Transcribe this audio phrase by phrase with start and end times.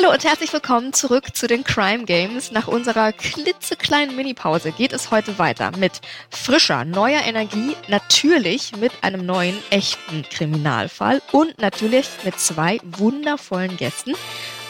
[0.00, 2.52] Hallo und herzlich willkommen zurück zu den Crime Games.
[2.52, 9.26] Nach unserer klitzekleinen Minipause geht es heute weiter mit frischer, neuer Energie, natürlich mit einem
[9.26, 14.14] neuen, echten Kriminalfall und natürlich mit zwei wundervollen Gästen.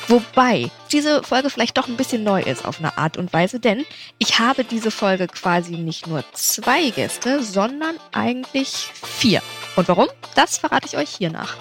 [0.07, 3.85] Wobei diese Folge vielleicht doch ein bisschen neu ist auf eine Art und Weise, denn
[4.17, 9.43] ich habe diese Folge quasi nicht nur zwei Gäste, sondern eigentlich vier.
[9.77, 10.09] Und warum?
[10.35, 11.59] Das verrate ich euch hier nach.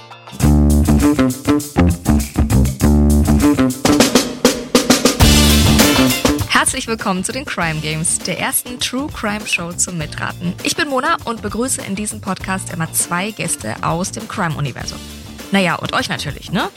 [6.57, 10.55] Herzlich willkommen zu den Crime Games, der ersten True Crime Show zum Mitraten.
[10.63, 14.97] Ich bin Mona und begrüße in diesem Podcast immer zwei Gäste aus dem Crime-Universum.
[15.51, 16.69] Naja, und euch natürlich, ne?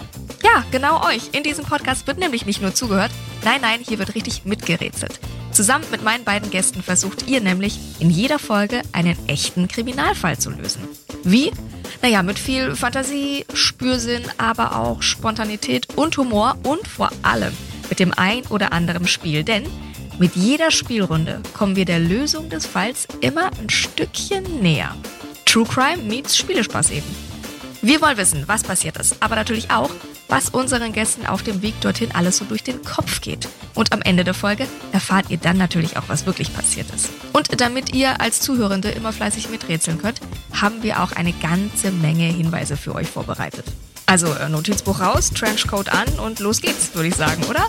[0.45, 1.31] Ja, genau euch.
[1.33, 3.11] In diesem Podcast wird nämlich nicht nur zugehört,
[3.43, 5.19] nein, nein, hier wird richtig mitgerätselt.
[5.51, 10.51] Zusammen mit meinen beiden Gästen versucht ihr nämlich in jeder Folge einen echten Kriminalfall zu
[10.51, 10.87] lösen.
[11.25, 11.53] Wie?
[12.03, 17.57] Naja, mit viel Fantasie, Spürsinn, aber auch Spontanität und Humor und vor allem
[17.91, 19.45] mit dem ein oder anderen Spiel.
[19.45, 19.67] Denn
[20.19, 24.95] mit jeder Spielrunde kommen wir der Lösung des Falls immer ein Stückchen näher.
[25.45, 27.31] True Crime meets Spielespaß eben.
[27.83, 29.91] Wir wollen wissen, was passiert ist, aber natürlich auch,
[30.29, 33.49] was unseren Gästen auf dem Weg dorthin alles so durch den Kopf geht.
[33.75, 37.09] Und am Ende der Folge erfahrt ihr dann natürlich auch, was wirklich passiert ist.
[37.33, 40.21] Und damit ihr als Zuhörende immer fleißig miträtseln könnt,
[40.53, 43.65] haben wir auch eine ganze Menge Hinweise für euch vorbereitet.
[44.11, 47.65] Also äh, Notizbuch raus, Trenchcoat an und los geht's, würde ich sagen, oder?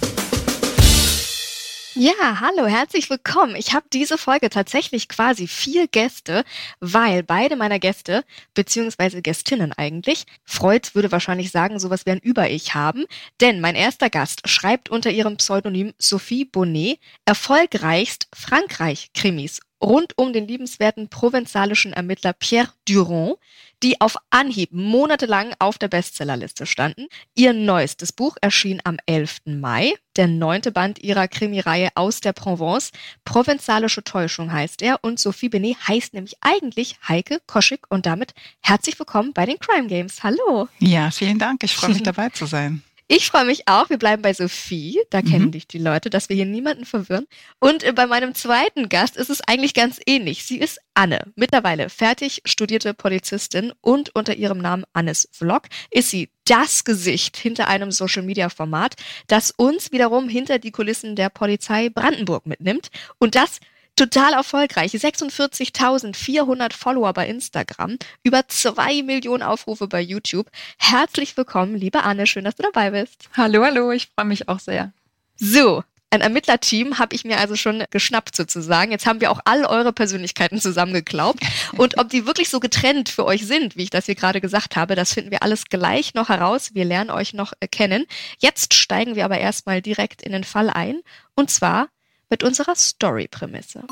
[1.94, 3.56] Ja, hallo, herzlich willkommen.
[3.56, 6.44] Ich habe diese Folge tatsächlich quasi vier Gäste,
[6.80, 8.23] weil beide meiner Gäste,
[8.56, 13.06] beziehungsweise Gästinnen eigentlich, Freud würde wahrscheinlich sagen, sowas wie ein Über-Ich haben,
[13.39, 20.48] denn mein erster Gast schreibt unter ihrem Pseudonym Sophie Bonnet erfolgreichst Frankreich-Krimis rund um den
[20.48, 23.36] liebenswerten provenzalischen Ermittler Pierre Durand,
[23.84, 27.08] die auf Anhieb monatelang auf der Bestsellerliste standen.
[27.36, 29.40] Ihr neuestes Buch erschien am 11.
[29.46, 32.92] Mai, der neunte Band ihrer Krimireihe aus der Provence.
[33.26, 39.00] Provenzalische Täuschung heißt er und Sophie Benet heißt nämlich eigentlich Heike Koschik und damit herzlich
[39.00, 40.24] willkommen bei den Crime Games.
[40.24, 40.68] Hallo.
[40.80, 41.63] Ja, vielen Dank.
[41.63, 42.84] Ich freue mich dabei zu sein.
[43.14, 43.90] Ich freue mich auch.
[43.90, 45.02] Wir bleiben bei Sophie.
[45.10, 45.52] Da kennen mhm.
[45.52, 47.28] dich die Leute, dass wir hier niemanden verwirren.
[47.60, 50.46] Und äh, bei meinem zweiten Gast ist es eigentlich ganz ähnlich.
[50.46, 51.20] Sie ist Anne.
[51.36, 57.68] Mittlerweile fertig studierte Polizistin und unter ihrem Namen Annes Vlog ist sie das Gesicht hinter
[57.68, 58.96] einem Social Media Format,
[59.28, 62.92] das uns wiederum hinter die Kulissen der Polizei Brandenburg mitnimmt.
[63.20, 63.60] Und das
[63.96, 64.91] total erfolgreich.
[64.91, 70.47] 46.400 Follower bei Instagram, über zwei Millionen Aufrufe bei YouTube.
[70.78, 73.30] Herzlich willkommen, liebe Anne, schön, dass du dabei bist.
[73.35, 74.94] Hallo, hallo, ich freue mich auch sehr.
[75.38, 78.91] So, ein Ermittlerteam habe ich mir also schon geschnappt sozusagen.
[78.91, 81.40] Jetzt haben wir auch all eure Persönlichkeiten zusammengeklaubt.
[81.78, 84.75] Und ob die wirklich so getrennt für euch sind, wie ich das hier gerade gesagt
[84.75, 86.75] habe, das finden wir alles gleich noch heraus.
[86.75, 88.06] Wir lernen euch noch kennen.
[88.40, 91.00] Jetzt steigen wir aber erstmal direkt in den Fall ein.
[91.34, 91.88] Und zwar
[92.31, 93.84] mit unserer Story-Prämisse.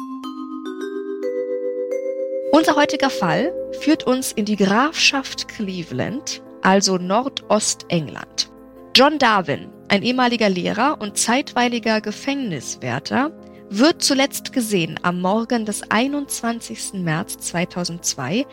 [2.51, 8.49] Unser heutiger Fall führt uns in die Grafschaft Cleveland, also Nordostengland.
[8.95, 13.31] John Darwin, ein ehemaliger Lehrer und zeitweiliger Gefängniswärter,
[13.69, 16.93] wird zuletzt gesehen am Morgen des 21.
[16.93, 18.47] März 2002,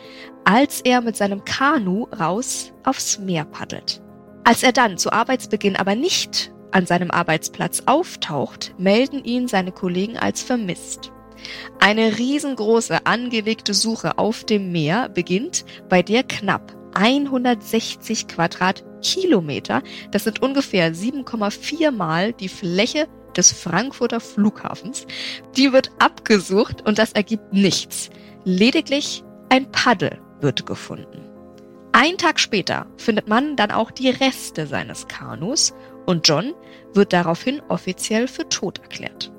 [0.44, 4.02] als er mit seinem Kanu raus aufs Meer paddelt.
[4.44, 10.16] Als er dann zu Arbeitsbeginn aber nicht an seinem Arbeitsplatz auftaucht, melden ihn seine Kollegen
[10.16, 11.12] als vermisst.
[11.80, 20.42] Eine riesengroße angelegte Suche auf dem Meer beginnt, bei der knapp 160 Quadratkilometer, das sind
[20.42, 23.06] ungefähr 7,4 Mal die Fläche
[23.36, 25.06] des Frankfurter Flughafens,
[25.56, 28.08] die wird abgesucht und das ergibt nichts.
[28.44, 31.22] Lediglich ein Paddel wird gefunden.
[31.92, 35.74] Ein Tag später findet man dann auch die Reste seines Kanus
[36.06, 36.54] und John
[36.94, 39.32] wird daraufhin offiziell für tot erklärt.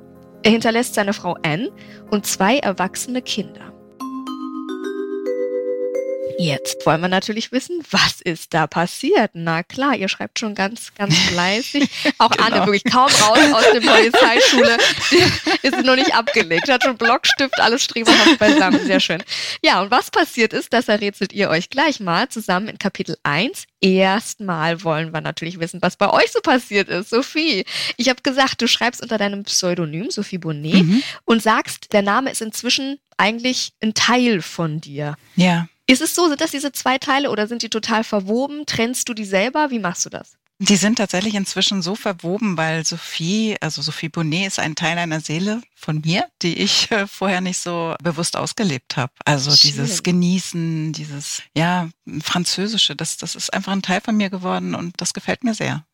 [0.43, 1.71] Er hinterlässt seine Frau Anne
[2.11, 3.73] und zwei erwachsene Kinder.
[6.39, 9.31] Jetzt wollen wir natürlich wissen, was ist da passiert?
[9.33, 11.89] Na klar, ihr schreibt schon ganz, ganz fleißig.
[12.19, 12.45] Auch genau.
[12.45, 14.77] Anne wirklich kaum raus aus der Polizeischule.
[15.63, 16.69] ist noch nicht abgelegt.
[16.69, 18.85] Hat schon Blockstift, alles streberhaft beisammen.
[18.85, 19.23] Sehr schön.
[19.63, 23.65] Ja, und was passiert ist, das errätselt ihr euch gleich mal zusammen in Kapitel 1.
[23.81, 27.09] Erstmal wollen wir natürlich wissen, was bei euch so passiert ist.
[27.09, 27.65] Sophie,
[27.97, 31.03] ich habe gesagt, du schreibst unter deinem Pseudonym Sophie Bonnet mhm.
[31.25, 35.15] und sagst, der Name ist inzwischen eigentlich ein Teil von dir.
[35.35, 35.67] Ja.
[35.87, 38.65] Ist es so, sind das diese zwei Teile oder sind die total verwoben?
[38.65, 39.71] Trennst du die selber?
[39.71, 40.37] Wie machst du das?
[40.59, 45.21] Die sind tatsächlich inzwischen so verwoben, weil Sophie, also Sophie Bonnet ist ein Teil einer
[45.21, 49.13] Seele von mir, die ich äh, vorher nicht so bewusst ausgelebt habe.
[49.23, 49.69] Also Schön.
[49.69, 51.89] dieses Genießen, dieses, ja,
[52.23, 55.85] Französische, das, das ist einfach ein Teil von mir geworden und das gefällt mir sehr.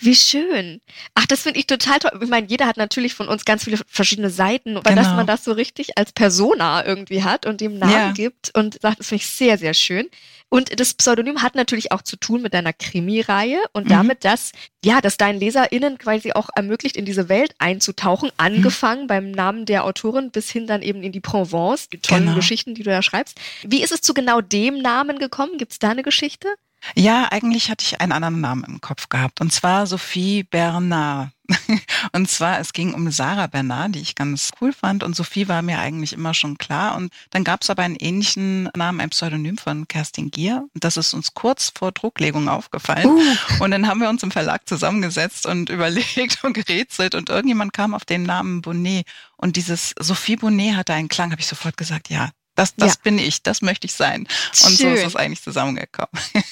[0.00, 0.80] Wie schön.
[1.14, 2.18] Ach, das finde ich total toll.
[2.22, 5.02] Ich meine, jeder hat natürlich von uns ganz viele verschiedene Seiten, aber genau.
[5.02, 8.12] dass man das so richtig als Persona irgendwie hat und dem Namen ja.
[8.12, 10.08] gibt und sagt, das finde ich sehr, sehr schön.
[10.52, 13.90] Und das Pseudonym hat natürlich auch zu tun mit deiner Krimireihe und mhm.
[13.90, 14.50] damit, dass,
[14.84, 19.06] ja, dass deinen LeserInnen quasi auch ermöglicht, in diese Welt einzutauchen, angefangen mhm.
[19.06, 22.34] beim Namen der Autorin bis hin dann eben in die Provence, die tollen genau.
[22.34, 23.38] Geschichten, die du da schreibst.
[23.62, 25.56] Wie ist es zu genau dem Namen gekommen?
[25.56, 26.48] Gibt es da eine Geschichte?
[26.94, 29.40] Ja, eigentlich hatte ich einen anderen Namen im Kopf gehabt.
[29.40, 31.30] Und zwar Sophie Bernard.
[32.12, 35.02] Und zwar, es ging um Sarah Bernard, die ich ganz cool fand.
[35.02, 36.96] Und Sophie war mir eigentlich immer schon klar.
[36.96, 40.64] Und dann gab es aber einen ähnlichen Namen, ein Pseudonym von Kerstin Gier.
[40.74, 43.06] Und das ist uns kurz vor Drucklegung aufgefallen.
[43.06, 43.64] Uh.
[43.64, 47.14] Und dann haben wir uns im Verlag zusammengesetzt und überlegt und gerätselt.
[47.14, 49.06] Und irgendjemand kam auf den Namen Bonnet.
[49.36, 52.30] Und dieses Sophie Bonnet hatte einen Klang, habe ich sofort gesagt, ja,
[52.60, 53.00] das, das ja.
[53.02, 54.20] bin ich, das möchte ich sein.
[54.64, 54.76] Und Schön.
[54.76, 56.10] so ist es eigentlich zusammengekommen.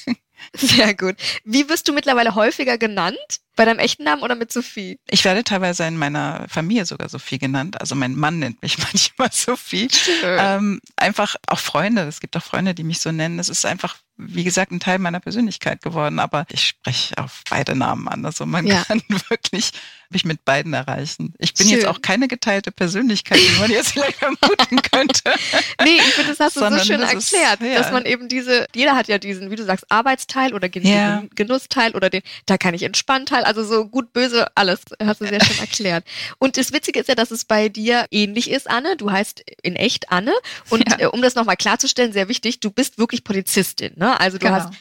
[0.57, 1.17] Sehr gut.
[1.45, 3.41] Wie wirst du mittlerweile häufiger genannt?
[3.59, 5.01] Bei deinem echten Namen oder mit Sophie?
[5.11, 7.81] Ich werde teilweise in meiner Familie sogar Sophie genannt.
[7.81, 9.89] Also mein Mann nennt mich manchmal Sophie.
[10.23, 12.03] Ähm, einfach auch Freunde.
[12.03, 13.41] Es gibt auch Freunde, die mich so nennen.
[13.41, 16.21] Es ist einfach, wie gesagt, ein Teil meiner Persönlichkeit geworden.
[16.21, 18.25] Aber ich spreche auf beide Namen an.
[18.25, 18.85] Also man ja.
[18.85, 19.73] kann wirklich
[20.11, 21.35] mich mit beiden erreichen.
[21.39, 21.77] Ich bin Schön.
[21.77, 25.23] jetzt auch keine geteilte Persönlichkeit, wie man jetzt vielleicht vermuten könnte.
[25.85, 27.75] nee, ich finde, das hast du so schön erklärt, ist, ja.
[27.75, 31.25] dass man eben diese, jeder hat ja diesen, wie du sagst, Arbeitsteil oder Gen ja.
[31.35, 35.27] Genussteil oder den, da kann ich entspannt Teil, also so gut, böse, alles, hast du
[35.27, 36.05] sehr schön erklärt.
[36.39, 38.97] Und das Witzige ist ja, dass es bei dir ähnlich ist, Anne.
[38.97, 40.35] Du heißt in echt Anne.
[40.69, 40.99] Und ja.
[41.01, 44.21] äh, um das nochmal klarzustellen, sehr wichtig, du bist wirklich Polizistin, ne?
[44.21, 44.59] Also du genau.
[44.59, 44.75] hast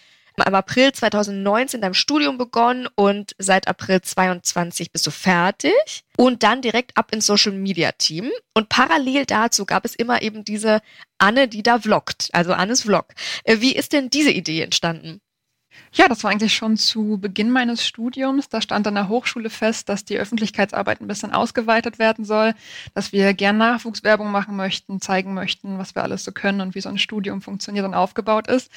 [0.46, 6.62] im April 2019 dein Studium begonnen und seit April 22 bist du fertig und dann
[6.62, 8.30] direkt ab ins Social Media Team.
[8.54, 10.82] Und parallel dazu gab es immer eben diese
[11.18, 13.08] Anne, die da vloggt, also Annes Vlog.
[13.46, 15.22] Äh, wie ist denn diese Idee entstanden?
[15.94, 18.50] Ja, das war eigentlich schon zu Beginn meines Studiums.
[18.50, 22.54] Da stand an der Hochschule fest, dass die Öffentlichkeitsarbeit ein bisschen ausgeweitet werden soll,
[22.94, 26.82] dass wir gern Nachwuchswerbung machen möchten, zeigen möchten, was wir alles so können und wie
[26.82, 28.72] so ein Studium funktioniert und aufgebaut ist.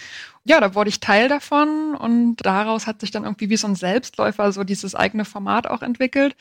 [0.44, 3.74] Ja, da wurde ich Teil davon und daraus hat sich dann irgendwie wie so ein
[3.74, 6.36] Selbstläufer so dieses eigene Format auch entwickelt.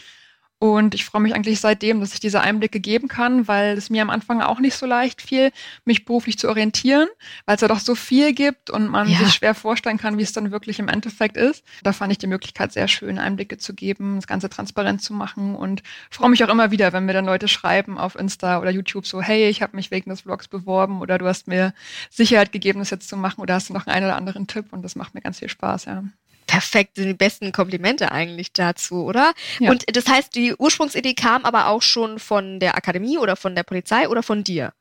[0.62, 4.02] Und ich freue mich eigentlich seitdem, dass ich diese Einblicke geben kann, weil es mir
[4.02, 5.52] am Anfang auch nicht so leicht fiel,
[5.86, 7.08] mich beruflich zu orientieren,
[7.46, 9.20] weil es ja doch so viel gibt und man ja.
[9.20, 11.64] sich schwer vorstellen kann, wie es dann wirklich im Endeffekt ist.
[11.82, 15.56] Da fand ich die Möglichkeit sehr schön, Einblicke zu geben, das Ganze transparent zu machen
[15.56, 19.08] und freue mich auch immer wieder, wenn mir dann Leute schreiben auf Insta oder YouTube
[19.08, 21.74] so, hey, ich habe mich wegen des Vlogs beworben oder du hast mir
[22.10, 24.82] Sicherheit gegeben, das jetzt zu machen oder hast du noch einen oder anderen Tipp und
[24.82, 26.04] das macht mir ganz viel Spaß, ja
[26.50, 29.34] perfekt, sind die besten Komplimente eigentlich dazu, oder?
[29.60, 29.70] Ja.
[29.70, 33.62] Und das heißt, die Ursprungsidee kam aber auch schon von der Akademie oder von der
[33.62, 34.74] Polizei oder von dir?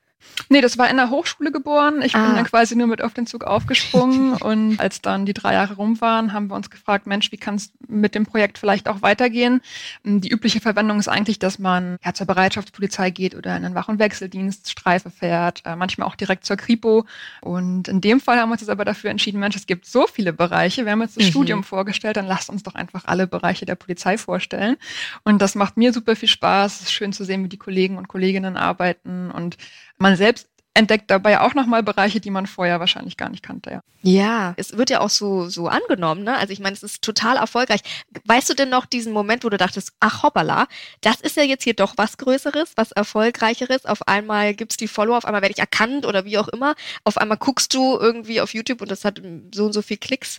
[0.49, 2.03] Nee, das war in der Hochschule geboren.
[2.03, 2.25] Ich ah.
[2.25, 5.75] bin dann quasi nur mit auf den Zug aufgesprungen und als dann die drei Jahre
[5.75, 9.03] rum waren, haben wir uns gefragt, Mensch, wie kann es mit dem Projekt vielleicht auch
[9.03, 9.61] weitergehen?
[10.05, 13.89] Die übliche Verwendung ist eigentlich, dass man ja, zur Bereitschaftspolizei geht oder in einen Wach-
[13.89, 17.07] und Wechseldienst, Streife fährt, äh, manchmal auch direkt zur Kripo.
[17.41, 20.07] Und in dem Fall haben wir uns jetzt aber dafür entschieden, Mensch, es gibt so
[20.07, 20.85] viele Bereiche.
[20.85, 21.31] Wir haben jetzt das mhm.
[21.31, 24.77] Studium vorgestellt, dann lasst uns doch einfach alle Bereiche der Polizei vorstellen.
[25.25, 26.77] Und das macht mir super viel Spaß.
[26.77, 29.57] Es ist schön zu sehen, wie die Kollegen und Kolleginnen arbeiten und
[29.99, 30.49] man selbst
[30.79, 33.71] entdeckt dabei auch nochmal Bereiche, die man vorher wahrscheinlich gar nicht kannte.
[33.71, 33.83] Ja.
[34.03, 36.23] ja, es wird ja auch so, so angenommen.
[36.23, 36.37] Ne?
[36.37, 37.81] Also ich meine, es ist total erfolgreich.
[38.25, 40.69] Weißt du denn noch diesen Moment, wo du dachtest, ach hoppala,
[41.01, 43.87] das ist ja jetzt hier doch was Größeres, was Erfolgreicheres.
[43.87, 46.77] Auf einmal gibt's die Follower, auf einmal werde ich erkannt oder wie auch immer.
[47.03, 49.21] Auf einmal guckst du irgendwie auf YouTube und das hat
[49.53, 50.39] so und so viel Klicks.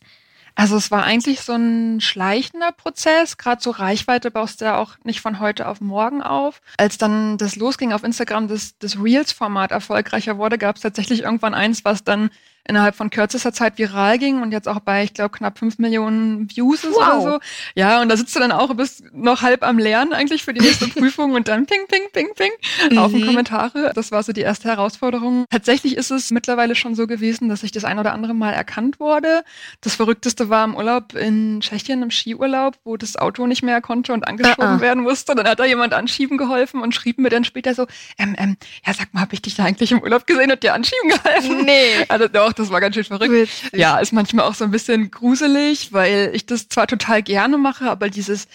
[0.59, 3.37] Also es war eigentlich so ein schleichender Prozess.
[3.37, 6.61] Gerade so Reichweite baust du ja auch nicht von heute auf morgen auf.
[6.75, 11.53] Als dann das losging auf Instagram, das, das Reels-Format erfolgreicher wurde, gab es tatsächlich irgendwann
[11.53, 12.29] eins, was dann
[12.69, 16.49] innerhalb von kürzester Zeit viral ging und jetzt auch bei, ich glaube, knapp fünf Millionen
[16.49, 17.01] Views ist wow.
[17.01, 17.39] oder so.
[17.75, 20.61] Ja, und da sitzt du dann auch, bist noch halb am Lernen eigentlich für die
[20.61, 22.51] nächste Prüfung und dann ping, ping, ping, ping
[22.91, 22.97] mhm.
[22.99, 23.91] auf den Kommentare.
[23.95, 25.45] Das war so die erste Herausforderung.
[25.49, 28.99] Tatsächlich ist es mittlerweile schon so gewesen, dass ich das ein oder andere Mal erkannt
[28.99, 29.43] wurde.
[29.81, 34.13] Das Verrückteste war im Urlaub in Tschechien, im Skiurlaub, wo das Auto nicht mehr konnte
[34.13, 34.81] und angeschoben uh -uh.
[34.81, 35.33] werden musste.
[35.33, 37.87] Dann hat da jemand anschieben geholfen und schrieb mir dann später so,
[38.19, 40.73] ähm, ähm, ja, sag mal, hab ich dich da eigentlich im Urlaub gesehen und dir
[40.73, 41.65] anschieben geholfen?
[41.65, 42.05] Nee.
[42.07, 43.31] Also doch, das war ganz schön verrückt.
[43.31, 43.71] Witzig.
[43.73, 47.89] Ja, ist manchmal auch so ein bisschen gruselig, weil ich das zwar total gerne mache,
[47.89, 48.47] aber dieses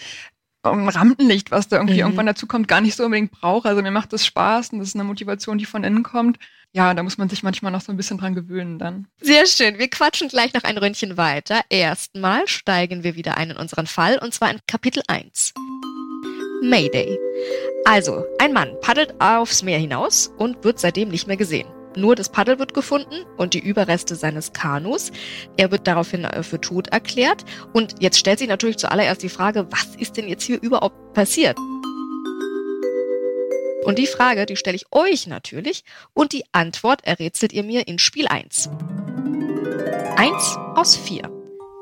[0.63, 2.01] Rampenlicht, was da irgendwie mhm.
[2.01, 3.67] irgendwann dazu kommt, gar nicht so unbedingt brauche.
[3.67, 6.37] Also mir macht das Spaß und das ist eine Motivation, die von innen kommt.
[6.73, 9.07] Ja, da muss man sich manchmal noch so ein bisschen dran gewöhnen dann.
[9.21, 9.77] Sehr schön.
[9.77, 11.61] Wir quatschen gleich noch ein Ründchen weiter.
[11.69, 15.53] Erstmal steigen wir wieder ein in unseren Fall und zwar in Kapitel 1.
[16.61, 17.17] Mayday.
[17.85, 21.67] Also, ein Mann paddelt aufs Meer hinaus und wird seitdem nicht mehr gesehen.
[21.95, 25.11] Nur das Paddel wird gefunden und die Überreste seines Kanus.
[25.57, 27.45] Er wird daraufhin äh, für tot erklärt.
[27.73, 31.57] Und jetzt stellt sich natürlich zuallererst die Frage, was ist denn jetzt hier überhaupt passiert?
[33.85, 35.83] Und die Frage, die stelle ich euch natürlich
[36.13, 38.69] und die Antwort errätselt ihr mir in Spiel 1.
[40.17, 41.29] 1 aus 4.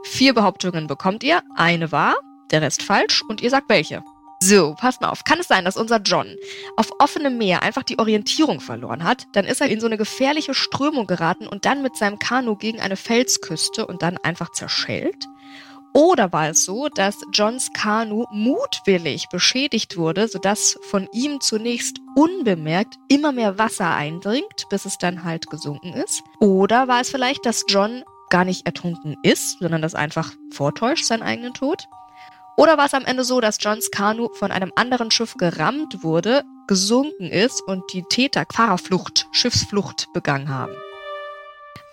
[0.04, 2.18] Vier Behauptungen bekommt ihr, eine wahr,
[2.52, 4.04] der Rest falsch und ihr sagt welche.
[4.46, 5.24] So, passt mal auf.
[5.24, 6.28] Kann es sein, dass unser John
[6.76, 9.26] auf offenem Meer einfach die Orientierung verloren hat?
[9.32, 12.82] Dann ist er in so eine gefährliche Strömung geraten und dann mit seinem Kanu gegen
[12.82, 15.30] eine Felsküste und dann einfach zerschellt?
[15.94, 22.96] Oder war es so, dass Johns Kanu mutwillig beschädigt wurde, sodass von ihm zunächst unbemerkt
[23.08, 26.22] immer mehr Wasser eindringt, bis es dann halt gesunken ist?
[26.42, 31.24] Oder war es vielleicht, dass John gar nicht ertrunken ist, sondern das einfach vortäuscht, seinen
[31.24, 31.88] eigenen Tod?
[32.56, 36.44] Oder war es am Ende so, dass Johns Kanu von einem anderen Schiff gerammt wurde,
[36.68, 40.74] gesunken ist und die Täter Fahrerflucht, Schiffsflucht begangen haben?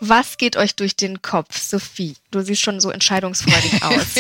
[0.01, 2.17] Was geht euch durch den Kopf, Sophie?
[2.31, 4.15] Du siehst schon so entscheidungsfreudig aus.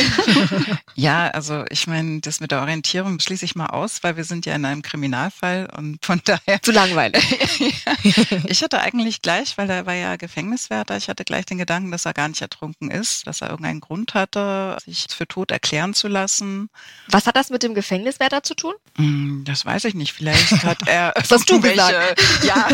[0.94, 4.44] ja, also ich meine, das mit der Orientierung schließe ich mal aus, weil wir sind
[4.44, 6.60] ja in einem Kriminalfall und von daher.
[6.60, 7.24] Zu langweilig.
[8.46, 12.04] ich hatte eigentlich gleich, weil er war ja Gefängniswärter, ich hatte gleich den Gedanken, dass
[12.04, 16.08] er gar nicht ertrunken ist, dass er irgendeinen Grund hatte, sich für tot erklären zu
[16.08, 16.68] lassen.
[17.08, 18.74] Was hat das mit dem Gefängniswärter zu tun?
[18.96, 20.12] Hm, das weiß ich nicht.
[20.12, 21.14] Vielleicht hat er.
[21.16, 22.20] Was hast du gesagt?
[22.42, 22.68] Ja.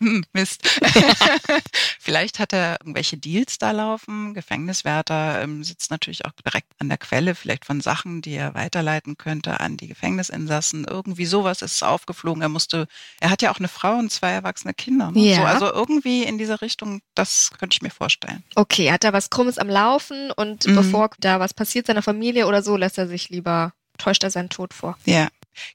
[0.00, 0.68] Hm, Mist.
[2.00, 4.34] Vielleicht hat er irgendwelche Deals da laufen.
[4.34, 9.16] Gefängniswärter ähm, sitzt natürlich auch direkt an der Quelle, vielleicht von Sachen, die er weiterleiten
[9.16, 10.84] könnte an die Gefängnisinsassen.
[10.84, 12.42] Irgendwie sowas ist aufgeflogen.
[12.42, 12.86] Er musste,
[13.20, 15.10] er hat ja auch eine Frau und zwei erwachsene Kinder.
[15.10, 15.20] Ne?
[15.20, 15.36] Ja.
[15.36, 18.42] So, also irgendwie in diese Richtung, das könnte ich mir vorstellen.
[18.54, 20.76] Okay, hat er was Krummes am Laufen und mhm.
[20.76, 24.48] bevor da was passiert seiner Familie oder so, lässt er sich lieber, täuscht er seinen
[24.48, 24.96] Tod vor.
[25.04, 25.28] Ja.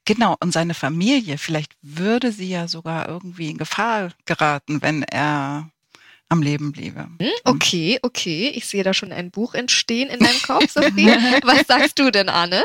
[0.04, 5.70] Genau, und seine Familie, vielleicht würde sie ja sogar irgendwie in Gefahr geraten, wenn er
[6.28, 7.08] am Leben bliebe.
[7.20, 8.48] Hm, okay, okay.
[8.54, 11.06] Ich sehe da schon ein Buch entstehen in deinem Kopf, Sophie.
[11.42, 12.64] Was sagst du denn, Anne?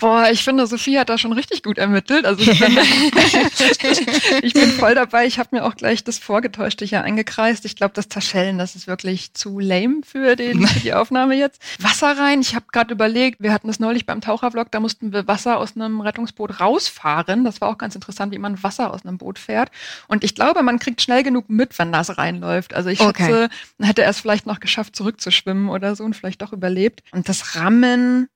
[0.00, 2.24] Boah, ich finde, Sophie hat da schon richtig gut ermittelt.
[2.24, 2.78] Also ich bin,
[4.42, 5.26] ich bin voll dabei.
[5.26, 7.66] Ich habe mir auch gleich das Vorgetäuschte hier eingekreist.
[7.66, 11.62] Ich glaube, das Taschellen, das ist wirklich zu lame für, den, für die Aufnahme jetzt.
[11.78, 12.40] Wasser rein.
[12.40, 15.76] Ich habe gerade überlegt, wir hatten das neulich beim Tauchervlog, da mussten wir Wasser aus
[15.76, 17.44] einem Rettungsboot rausfahren.
[17.44, 19.70] Das war auch ganz interessant, wie man Wasser aus einem Boot fährt.
[20.08, 22.72] Und ich glaube, man kriegt schnell genug mit, wenn das reinläuft.
[22.74, 23.24] Also ich okay.
[23.24, 23.48] schätze,
[23.80, 27.02] hätte er es vielleicht noch geschafft, zurückzuschwimmen oder so und vielleicht doch überlebt.
[27.12, 28.28] Und das Rammen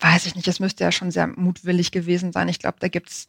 [0.00, 2.48] weiß ich nicht, es müsste ja schon sehr mutwillig gewesen sein.
[2.48, 3.26] Ich glaube, da gibt's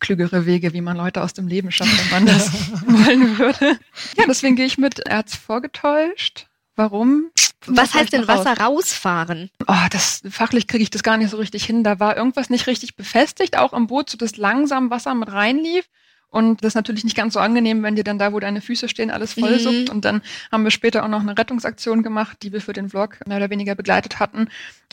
[0.00, 2.50] klügere Wege, wie man Leute aus dem Leben schafft, wenn man das
[2.86, 3.78] wollen würde.
[4.16, 6.46] Ja, deswegen gehe ich mit, er hat's vorgetäuscht.
[6.76, 7.30] Warum?
[7.66, 9.50] Was heißt denn Wasser rausfahren?
[9.66, 11.82] Oh, das fachlich kriege ich das gar nicht so richtig hin.
[11.82, 15.88] Da war irgendwas nicht richtig befestigt, auch im Boot, so dass langsam Wasser mit reinlief.
[16.30, 18.88] Und das ist natürlich nicht ganz so angenehm, wenn dir dann da, wo deine Füße
[18.88, 19.88] stehen, alles vollsuppt.
[19.88, 19.94] Mhm.
[19.94, 20.20] Und dann
[20.52, 23.48] haben wir später auch noch eine Rettungsaktion gemacht, die wir für den Vlog mehr oder
[23.48, 24.48] weniger begleitet hatten.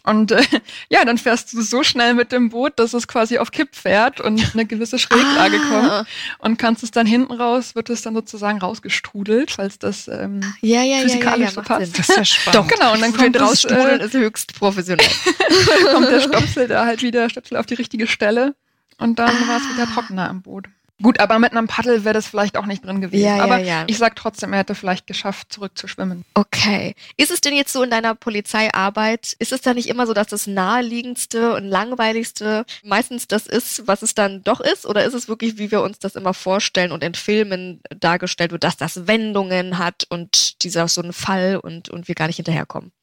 [0.06, 0.42] Und äh,
[0.90, 4.22] ja, dann fährst du so schnell mit dem Boot, dass es quasi auf Kipp fährt
[4.22, 5.70] und eine gewisse Schräglage ah.
[5.70, 6.08] kommt.
[6.40, 10.84] Und kannst es dann hinten raus, wird es dann sozusagen rausgestrudelt, falls das ähm, ja,
[10.84, 11.86] ja, physikalisch ja, ja, so passt.
[11.86, 11.94] Sinn.
[11.98, 12.56] Das ist ja spannend.
[12.56, 12.94] Doch, genau.
[12.94, 15.06] Und dann kommt rausstrudeln, äh, ist höchst professionell.
[15.92, 18.56] kommt der Stöpsel da halt wieder, Stöpsel auf die richtige Stelle.
[18.98, 19.48] Und dann ah.
[19.48, 20.68] war es wieder trockener am Boot.
[21.02, 23.26] Gut, aber mit einem Paddel wäre das vielleicht auch nicht drin gewesen.
[23.26, 23.84] Ja, aber ja, ja.
[23.88, 26.24] ich sag trotzdem, er hätte vielleicht geschafft, zurückzuschwimmen.
[26.36, 26.96] Okay.
[27.18, 30.28] Ist es denn jetzt so in deiner Polizeiarbeit, ist es da nicht immer so, dass
[30.28, 34.86] das naheliegendste und langweiligste meistens das ist, was es dann doch ist?
[34.86, 38.64] Oder ist es wirklich, wie wir uns das immer vorstellen und in Filmen dargestellt wird,
[38.64, 42.94] dass das Wendungen hat und dieser so ein Fall und, und wir gar nicht hinterherkommen?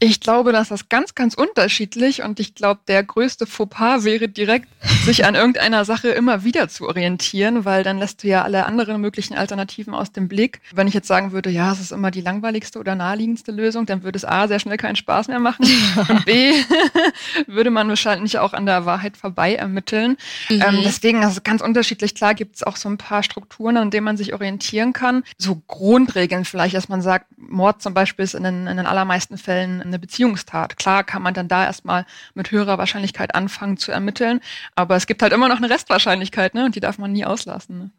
[0.00, 4.68] Ich glaube, dass das ganz, ganz unterschiedlich und ich glaube, der größte Fauxpas wäre direkt,
[5.04, 9.00] sich an irgendeiner Sache immer wieder zu orientieren, weil dann lässt du ja alle anderen
[9.00, 10.60] möglichen Alternativen aus dem Blick.
[10.74, 14.02] Wenn ich jetzt sagen würde, ja, es ist immer die langweiligste oder naheliegendste Lösung, dann
[14.02, 15.66] würde es A, sehr schnell keinen Spaß mehr machen
[16.08, 16.52] und B,
[17.46, 20.16] würde man wahrscheinlich auch an der Wahrheit vorbei ermitteln.
[20.48, 20.62] Mhm.
[20.62, 22.14] Ähm, deswegen, also ganz unterschiedlich.
[22.14, 25.22] Klar gibt es auch so ein paar Strukturen, an denen man sich orientieren kann.
[25.38, 29.38] So Grundregeln vielleicht, dass man sagt, Mord zum Beispiel ist in den, in den allermeisten
[29.38, 30.76] Fällen eine Beziehungstat.
[30.76, 34.40] Klar kann man dann da erstmal mit höherer Wahrscheinlichkeit anfangen zu ermitteln,
[34.74, 36.64] aber es gibt halt immer noch eine Restwahrscheinlichkeit, ne?
[36.64, 37.78] Und die darf man nie auslassen.
[37.78, 37.90] Ne?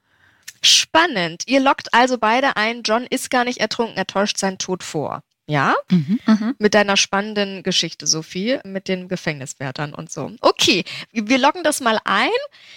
[0.61, 1.43] Spannend.
[1.47, 5.21] Ihr lockt also beide ein, John ist gar nicht ertrunken, er täuscht seinen Tod vor.
[5.47, 5.75] Ja?
[5.89, 6.19] Mhm.
[6.25, 6.55] Mhm.
[6.57, 10.31] Mit deiner spannenden Geschichte, Sophie, mit den Gefängniswärtern und so.
[10.41, 12.29] Okay, wir loggen das mal ein.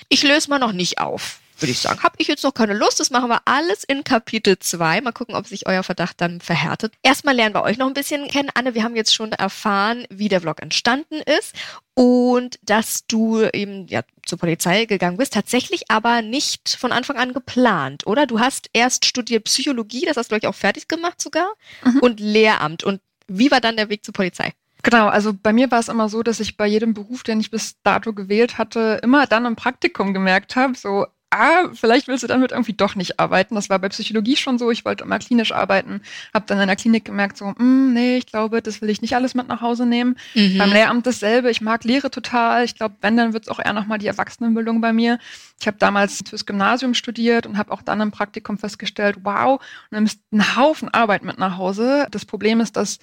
[0.08, 1.40] Ich löse mal noch nicht auf.
[1.60, 3.00] Würde ich sagen, habe ich jetzt noch keine Lust.
[3.00, 5.00] Das machen wir alles in Kapitel 2.
[5.00, 6.94] Mal gucken, ob sich euer Verdacht dann verhärtet.
[7.02, 8.50] Erstmal lernen wir euch noch ein bisschen kennen.
[8.54, 11.54] Anne, wir haben jetzt schon erfahren, wie der Vlog entstanden ist
[11.94, 15.32] und dass du eben ja, zur Polizei gegangen bist.
[15.32, 18.26] Tatsächlich aber nicht von Anfang an geplant, oder?
[18.26, 21.48] Du hast erst studiert Psychologie, das hast du, glaube ich, auch fertig gemacht sogar,
[21.84, 21.98] mhm.
[22.00, 22.84] und Lehramt.
[22.84, 24.52] Und wie war dann der Weg zur Polizei?
[24.82, 27.50] Genau, also bei mir war es immer so, dass ich bei jedem Beruf, den ich
[27.50, 32.26] bis dato gewählt hatte, immer dann im Praktikum gemerkt habe, so, ah, vielleicht willst du
[32.26, 33.54] damit irgendwie doch nicht arbeiten.
[33.54, 34.70] Das war bei Psychologie schon so.
[34.70, 36.00] Ich wollte immer klinisch arbeiten,
[36.32, 39.14] habe dann in der Klinik gemerkt, so, mm, nee, ich glaube, das will ich nicht
[39.14, 40.16] alles mit nach Hause nehmen.
[40.34, 40.58] Mhm.
[40.58, 41.50] Beim Lehramt dasselbe.
[41.50, 42.64] Ich mag Lehre total.
[42.64, 45.18] Ich glaube, wenn, dann wird es auch eher nochmal die Erwachsenenbildung bei mir.
[45.60, 49.62] Ich habe damals fürs Gymnasium studiert und habe auch dann im Praktikum festgestellt, wow, und
[49.90, 52.06] dann ist ein Haufen Arbeit mit nach Hause.
[52.10, 52.98] Das Problem ist, dass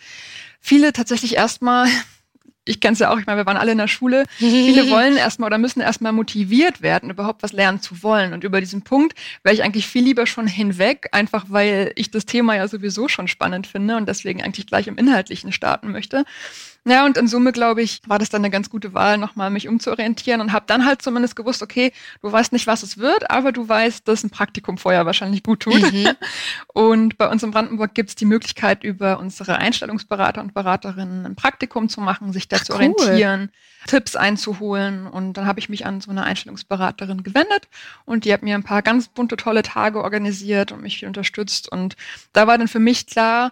[0.59, 1.87] viele tatsächlich erstmal
[2.65, 4.25] ich kenne es ja auch, ich meine, wir waren alle in der Schule.
[4.37, 8.33] Viele wollen erstmal oder müssen erstmal motiviert werden, überhaupt was lernen zu wollen.
[8.33, 12.25] Und über diesen Punkt wäre ich eigentlich viel lieber schon hinweg, einfach weil ich das
[12.25, 16.25] Thema ja sowieso schon spannend finde und deswegen eigentlich gleich im Inhaltlichen starten möchte.
[16.87, 19.67] Ja, und in Summe, glaube ich, war das dann eine ganz gute Wahl, nochmal mich
[19.67, 23.51] umzuorientieren und habe dann halt zumindest gewusst, okay, du weißt nicht, was es wird, aber
[23.51, 25.81] du weißt, dass ein Praktikum vorher wahrscheinlich gut tut.
[25.91, 26.09] Mhm.
[26.73, 31.35] Und bei uns in Brandenburg gibt es die Möglichkeit, über unsere Einstellungsberater und Beraterinnen ein
[31.35, 32.79] Praktikum zu machen, sich da Ach, zu cool.
[32.79, 33.49] orientieren,
[33.87, 35.07] Tipps einzuholen.
[35.07, 37.67] Und dann habe ich mich an so eine Einstellungsberaterin gewendet
[38.05, 41.71] und die hat mir ein paar ganz bunte, tolle Tage organisiert und mich viel unterstützt.
[41.71, 41.95] Und
[42.33, 43.51] da war dann für mich klar,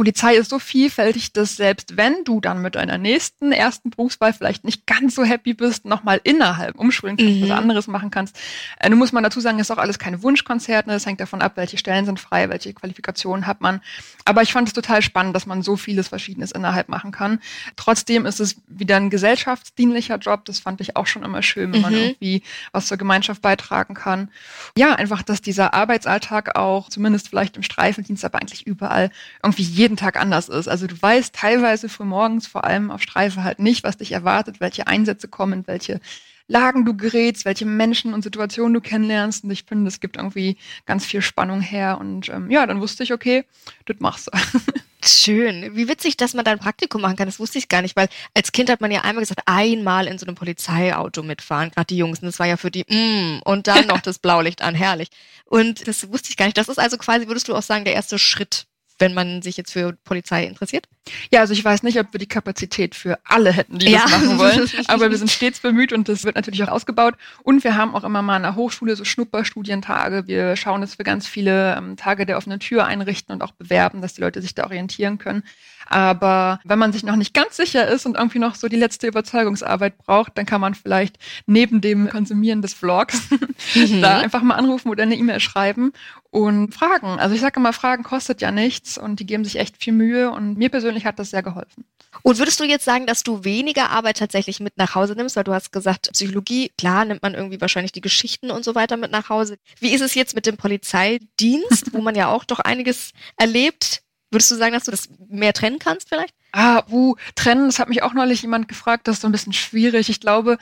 [0.00, 4.64] Polizei ist so vielfältig, dass selbst wenn du dann mit deiner nächsten ersten Berufswahl vielleicht
[4.64, 7.42] nicht ganz so happy bist, nochmal innerhalb umschulen kannst, mhm.
[7.42, 8.34] was anderes machen kannst.
[8.78, 10.88] Äh, nun muss man dazu sagen, es ist auch alles keine Wunschkonzerte.
[10.88, 10.96] Ne?
[10.96, 13.82] Es hängt davon ab, welche Stellen sind frei, welche Qualifikationen hat man.
[14.24, 17.38] Aber ich fand es total spannend, dass man so vieles Verschiedenes innerhalb machen kann.
[17.76, 20.46] Trotzdem ist es wieder ein gesellschaftsdienlicher Job.
[20.46, 21.82] Das fand ich auch schon immer schön, wenn mhm.
[21.82, 22.42] man irgendwie
[22.72, 24.30] was zur Gemeinschaft beitragen kann.
[24.78, 29.10] Ja, einfach, dass dieser Arbeitsalltag auch, zumindest vielleicht im Streifendienst, aber eigentlich überall
[29.42, 30.68] irgendwie jeden jeden Tag anders ist.
[30.68, 34.60] Also du weißt teilweise früh morgens, vor allem auf Streife, halt nicht, was dich erwartet,
[34.60, 36.00] welche Einsätze kommen, welche
[36.46, 39.42] Lagen du gerätst, welche Menschen und Situationen du kennenlernst.
[39.42, 40.56] Und ich finde, es gibt irgendwie
[40.86, 41.98] ganz viel Spannung her.
[42.00, 43.44] Und ähm, ja, dann wusste ich, okay,
[43.86, 44.38] das machst du.
[45.04, 45.74] Schön.
[45.74, 47.26] Wie witzig, dass man da ein Praktikum machen kann.
[47.26, 50.18] Das wusste ich gar nicht, weil als Kind hat man ja einmal gesagt, einmal in
[50.18, 52.20] so einem Polizeiauto mitfahren, gerade die Jungs.
[52.20, 55.08] Und das war ja für die, mm, und dann noch das Blaulicht an, herrlich.
[55.46, 56.58] Und das wusste ich gar nicht.
[56.58, 58.66] Das ist also quasi, würdest du auch sagen, der erste Schritt
[59.00, 60.88] wenn man sich jetzt für Polizei interessiert?
[61.30, 64.02] Ja, also ich weiß nicht, ob wir die Kapazität für alle hätten, die ja.
[64.02, 64.70] das machen wollen.
[64.88, 67.14] Aber wir sind stets bemüht und das wird natürlich auch ausgebaut.
[67.42, 70.26] Und wir haben auch immer mal an der Hochschule so Schnupperstudientage.
[70.26, 74.02] Wir schauen, dass wir ganz viele ähm, Tage der offenen Tür einrichten und auch bewerben,
[74.02, 75.42] dass die Leute sich da orientieren können.
[75.90, 79.08] Aber wenn man sich noch nicht ganz sicher ist und irgendwie noch so die letzte
[79.08, 83.28] Überzeugungsarbeit braucht, dann kann man vielleicht neben dem Konsumieren des Vlogs
[83.74, 84.00] mhm.
[84.00, 85.92] da einfach mal anrufen oder eine E-Mail schreiben
[86.30, 87.18] und fragen.
[87.18, 90.30] Also ich sage immer, Fragen kostet ja nichts und die geben sich echt viel Mühe
[90.30, 91.84] und mir persönlich hat das sehr geholfen.
[92.22, 95.36] Und würdest du jetzt sagen, dass du weniger Arbeit tatsächlich mit nach Hause nimmst?
[95.36, 98.96] Weil du hast gesagt, Psychologie, klar, nimmt man irgendwie wahrscheinlich die Geschichten und so weiter
[98.96, 99.58] mit nach Hause.
[99.78, 104.02] Wie ist es jetzt mit dem Polizeidienst, wo man ja auch doch einiges erlebt?
[104.30, 106.34] Würdest du sagen, dass du das mehr trennen kannst vielleicht?
[106.52, 109.52] Ah, uh, trennen, das hat mich auch neulich jemand gefragt, das ist so ein bisschen
[109.52, 110.08] schwierig.
[110.08, 110.58] Ich glaube,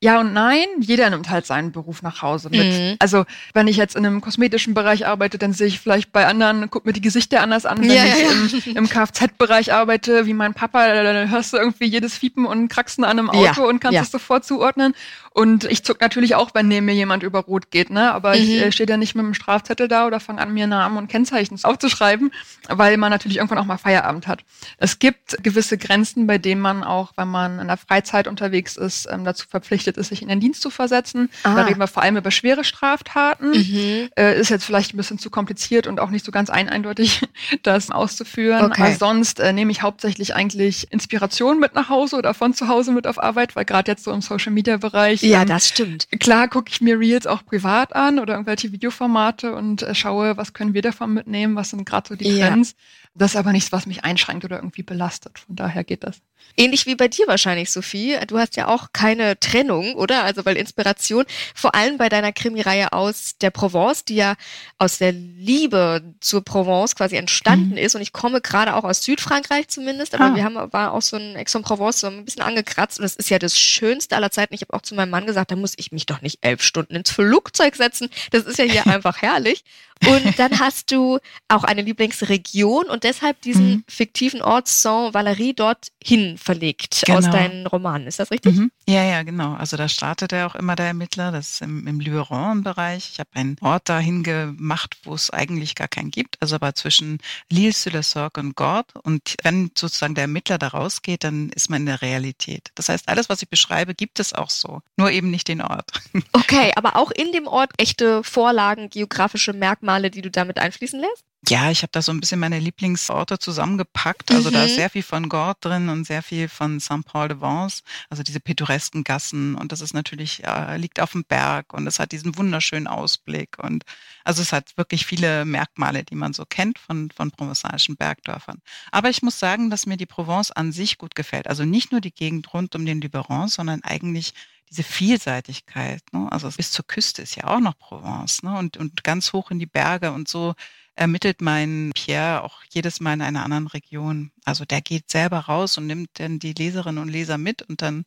[0.00, 0.66] ja und nein.
[0.80, 2.66] Jeder nimmt halt seinen Beruf nach Hause mit.
[2.66, 2.96] Mhm.
[2.98, 6.70] Also wenn ich jetzt in einem kosmetischen Bereich arbeite, dann sehe ich vielleicht bei anderen,
[6.70, 7.80] guck mir die Gesichter anders an.
[7.80, 8.72] Wenn ja, ich ja.
[8.72, 13.04] im, im Kfz-Bereich arbeite, wie mein Papa, dann hörst du irgendwie jedes Fiepen und Kraxen
[13.04, 14.94] an einem Auto ja, und kannst es sofort zuordnen.
[15.36, 18.10] Und ich zuck natürlich auch, wenn neben mir jemand über Rot geht, ne?
[18.12, 18.36] Aber mhm.
[18.36, 21.08] ich äh, stehe ja nicht mit einem Strafzettel da oder fange an, mir Namen und
[21.08, 22.32] Kennzeichen aufzuschreiben,
[22.70, 24.44] weil man natürlich irgendwann auch mal Feierabend hat.
[24.78, 29.08] Es gibt gewisse Grenzen, bei denen man auch, wenn man in der Freizeit unterwegs ist,
[29.10, 31.30] ähm, dazu verpflichtet ist, sich in den Dienst zu versetzen.
[31.44, 31.54] Ah.
[31.54, 33.50] Da reden wir vor allem über schwere Straftaten.
[33.50, 34.08] Mhm.
[34.16, 37.22] Äh, ist jetzt vielleicht ein bisschen zu kompliziert und auch nicht so ganz ein eindeutig,
[37.62, 38.64] das auszuführen.
[38.64, 38.82] Okay.
[38.82, 42.92] Aber sonst äh, nehme ich hauptsächlich eigentlich Inspiration mit nach Hause oder von zu Hause
[42.92, 46.08] mit auf Arbeit, weil gerade jetzt so im Social Media Bereich ja, ähm, das stimmt.
[46.18, 50.52] Klar gucke ich mir Reels auch privat an oder irgendwelche Videoformate und äh, schaue, was
[50.52, 52.70] können wir davon mitnehmen, was sind gerade so die Trends.
[52.70, 53.05] Ja.
[53.18, 55.38] Das ist aber nichts, was mich einschränkt oder irgendwie belastet.
[55.38, 56.20] Von daher geht das.
[56.56, 58.16] Ähnlich wie bei dir wahrscheinlich, Sophie.
[58.26, 60.22] Du hast ja auch keine Trennung, oder?
[60.24, 61.24] Also weil Inspiration,
[61.54, 64.36] vor allem bei deiner Krimireihe aus der Provence, die ja
[64.78, 67.78] aus der Liebe zur Provence quasi entstanden mhm.
[67.78, 67.94] ist.
[67.94, 70.34] Und ich komme gerade auch aus Südfrankreich zumindest, aber ah.
[70.34, 72.98] wir haben war auch so ein Aix-en-Provence so ein bisschen angekratzt.
[72.98, 74.54] Und das ist ja das Schönste aller Zeiten.
[74.54, 76.94] Ich habe auch zu meinem Mann gesagt, da muss ich mich doch nicht elf Stunden
[76.94, 78.08] ins Flugzeug setzen.
[78.30, 79.64] Das ist ja hier einfach herrlich.
[80.04, 83.84] Und dann hast du auch eine Lieblingsregion und deshalb diesen mhm.
[83.88, 87.18] fiktiven Ort Saint-Valery dorthin verlegt genau.
[87.18, 88.06] aus deinen Romanen.
[88.06, 88.56] Ist das richtig?
[88.56, 88.70] Mhm.
[88.88, 89.54] Ja, ja, genau.
[89.54, 91.32] Also da startet er auch immer der Ermittler.
[91.32, 93.10] Das ist im, im Luberon-Bereich.
[93.12, 96.36] Ich habe einen Ort dahin gemacht, wo es eigentlich gar keinen gibt.
[96.40, 97.18] Also aber zwischen
[97.50, 98.94] Lille-sur-le-Sorgue und Gordes.
[99.02, 102.70] Und wenn sozusagen der Ermittler da rausgeht, dann ist man in der Realität.
[102.74, 104.82] Das heißt, alles, was ich beschreibe, gibt es auch so.
[104.96, 105.90] Nur eben nicht den Ort.
[106.32, 111.24] Okay, aber auch in dem Ort echte Vorlagen, geografische Merkmale, die du damit einfließen lässt?
[111.48, 114.32] Ja, ich habe da so ein bisschen meine Lieblingsorte zusammengepackt.
[114.32, 114.54] Also mhm.
[114.54, 114.76] da ist mhm.
[114.76, 119.54] sehr viel von Gordes drin und sehr viel von Saint-Paul-de-Vence, also diese pittoresken Gassen.
[119.54, 123.58] Und das ist natürlich, ja, liegt auf dem Berg und es hat diesen wunderschönen Ausblick.
[123.62, 123.84] Und
[124.24, 128.60] also es hat wirklich viele Merkmale, die man so kennt von, von provençalischen Bergdörfern.
[128.90, 131.46] Aber ich muss sagen, dass mir die Provence an sich gut gefällt.
[131.46, 134.34] Also nicht nur die Gegend rund um den Luberon, sondern eigentlich
[134.70, 136.02] diese Vielseitigkeit.
[136.12, 136.30] Ne?
[136.30, 138.56] Also bis zur Küste ist ja auch noch Provence ne?
[138.58, 140.54] und, und ganz hoch in die Berge und so
[140.96, 144.32] ermittelt mein Pierre auch jedes Mal in einer anderen Region.
[144.44, 148.04] Also der geht selber raus und nimmt dann die Leserinnen und Leser mit und dann,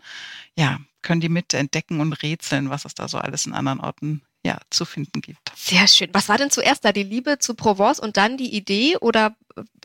[0.55, 4.21] ja, können die mit entdecken und rätseln, was es da so alles in anderen Orten
[4.45, 5.51] ja, zu finden gibt.
[5.55, 6.09] Sehr schön.
[6.13, 6.93] Was war denn zuerst da?
[6.93, 8.95] Die Liebe zu Provence und dann die Idee?
[8.97, 9.35] Oder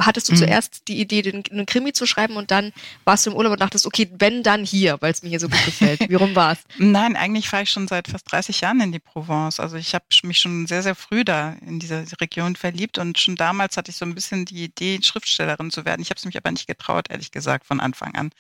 [0.01, 0.37] hattest du mhm.
[0.37, 2.73] zuerst die Idee, den, einen Krimi zu schreiben und dann
[3.05, 5.49] warst du im Urlaub und dachtest, okay, wenn dann hier, weil es mir hier so
[5.49, 6.09] gut gefällt.
[6.09, 6.59] Wie rum war es?
[6.79, 9.61] Nein, eigentlich fahre ich schon seit fast 30 Jahren in die Provence.
[9.61, 13.37] Also ich habe mich schon sehr, sehr früh da in dieser Region verliebt und schon
[13.37, 16.03] damals hatte ich so ein bisschen die Idee, Schriftstellerin zu werden.
[16.03, 18.31] Ich habe es mich aber nicht getraut, ehrlich gesagt, von Anfang an.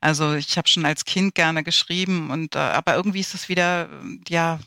[0.00, 3.88] Also ich habe schon als Kind gerne geschrieben und äh, aber irgendwie ist es wieder
[4.28, 4.58] ja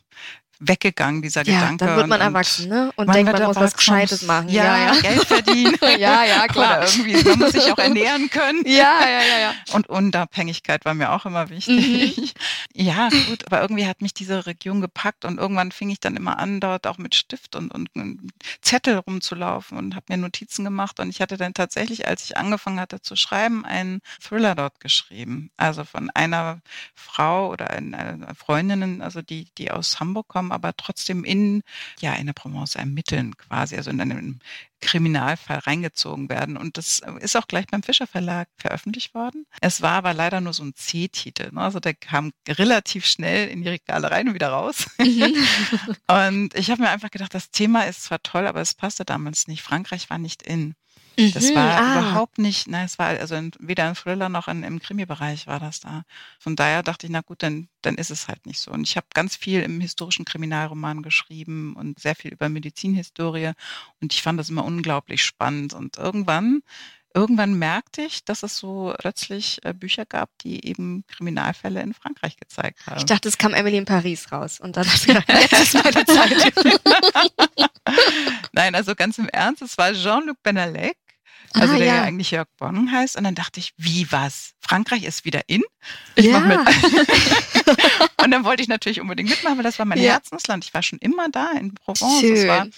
[0.67, 1.85] weggegangen, dieser ja, Gedanke.
[1.85, 2.91] Dann wird man und, erwachsen, ne?
[2.95, 4.49] Und denkt, man muss was Gescheites machen.
[4.49, 5.01] Ja, ja, ja.
[5.01, 5.77] Geld verdienen.
[5.99, 6.77] ja, ja, klar.
[6.79, 8.63] Oder irgendwie, man muss sich auch ernähren können.
[8.65, 9.53] ja, ja, ja, ja.
[9.73, 12.17] Und Unabhängigkeit war mir auch immer wichtig.
[12.17, 12.29] Mhm.
[12.73, 16.37] Ja, gut, aber irgendwie hat mich diese Region gepackt und irgendwann fing ich dann immer
[16.39, 20.99] an, dort auch mit Stift und, und, und Zettel rumzulaufen und habe mir Notizen gemacht.
[20.99, 25.51] Und ich hatte dann tatsächlich, als ich angefangen hatte zu schreiben, einen Thriller dort geschrieben.
[25.57, 26.59] Also von einer
[26.93, 31.61] Frau oder einer Freundin, also die, die aus Hamburg kommen, aber trotzdem in,
[31.99, 34.39] ja, in der Provence ermitteln quasi, also in einem
[34.81, 36.57] Kriminalfall reingezogen werden.
[36.57, 39.45] Und das ist auch gleich beim Fischer Verlag veröffentlicht worden.
[39.61, 41.49] Es war aber leider nur so ein C-Titel.
[41.51, 41.61] Ne?
[41.61, 44.87] Also der kam relativ schnell in die Regale rein und wieder raus.
[44.99, 45.35] Mhm.
[46.07, 49.47] und ich habe mir einfach gedacht, das Thema ist zwar toll, aber es passte damals
[49.47, 49.61] nicht.
[49.61, 50.75] Frankreich war nicht in.
[51.17, 51.99] Das mhm, war ah.
[51.99, 55.79] überhaupt nicht, nein, es war also weder ein Thriller noch in, im Krimi-Bereich war das
[55.79, 56.03] da.
[56.39, 58.71] Von daher dachte ich, na gut, dann, dann ist es halt nicht so.
[58.71, 63.51] Und ich habe ganz viel im historischen Kriminalroman geschrieben und sehr viel über Medizinhistorie
[64.01, 65.73] und ich fand das immer unglaublich spannend.
[65.73, 66.61] Und irgendwann
[67.15, 72.35] irgendwann merkte ich, dass es so plötzlich äh, Bücher gab, die eben Kriminalfälle in Frankreich
[72.37, 72.97] gezeigt haben.
[72.97, 76.05] Ich dachte, es kam Emily in Paris raus und dann dachte ich, jetzt ist meine
[76.05, 76.53] Zeit.
[78.51, 80.97] Nein, also ganz im Ernst, es war Jean-Luc Benalek,
[81.53, 81.95] also ah, der ja.
[81.95, 82.03] ja.
[82.03, 83.15] eigentlich Jörg Bonn heißt.
[83.17, 84.53] Und dann dachte ich, wie was?
[84.61, 85.63] Frankreich ist wieder in?
[86.15, 86.39] Ich ja.
[86.39, 86.59] mach mit.
[88.23, 90.13] und dann wollte ich natürlich unbedingt mitmachen, weil das war mein ja.
[90.13, 90.65] Herzensland.
[90.65, 92.19] Ich war schon immer da in Provence.
[92.19, 92.71] Schön.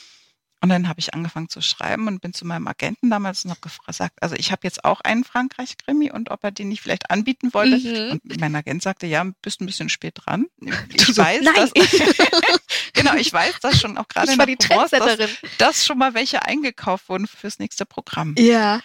[0.68, 4.18] Und dann habe ich angefangen zu schreiben und bin zu meinem Agenten damals noch gefragt,
[4.20, 7.78] also ich habe jetzt auch einen Frankreich-Krimi und ob er den nicht vielleicht anbieten wollte.
[7.78, 8.12] Mhm.
[8.12, 10.48] Und mein Agent sagte, ja, bist ein bisschen spät dran.
[10.94, 11.56] Ich so, weiß, nein.
[11.56, 11.72] dass
[12.94, 16.44] genau, ich weiß, dass schon auch gerade in der Provence, dass, dass schon mal welche
[16.44, 18.36] eingekauft wurden fürs nächste Programm.
[18.38, 18.82] Ja.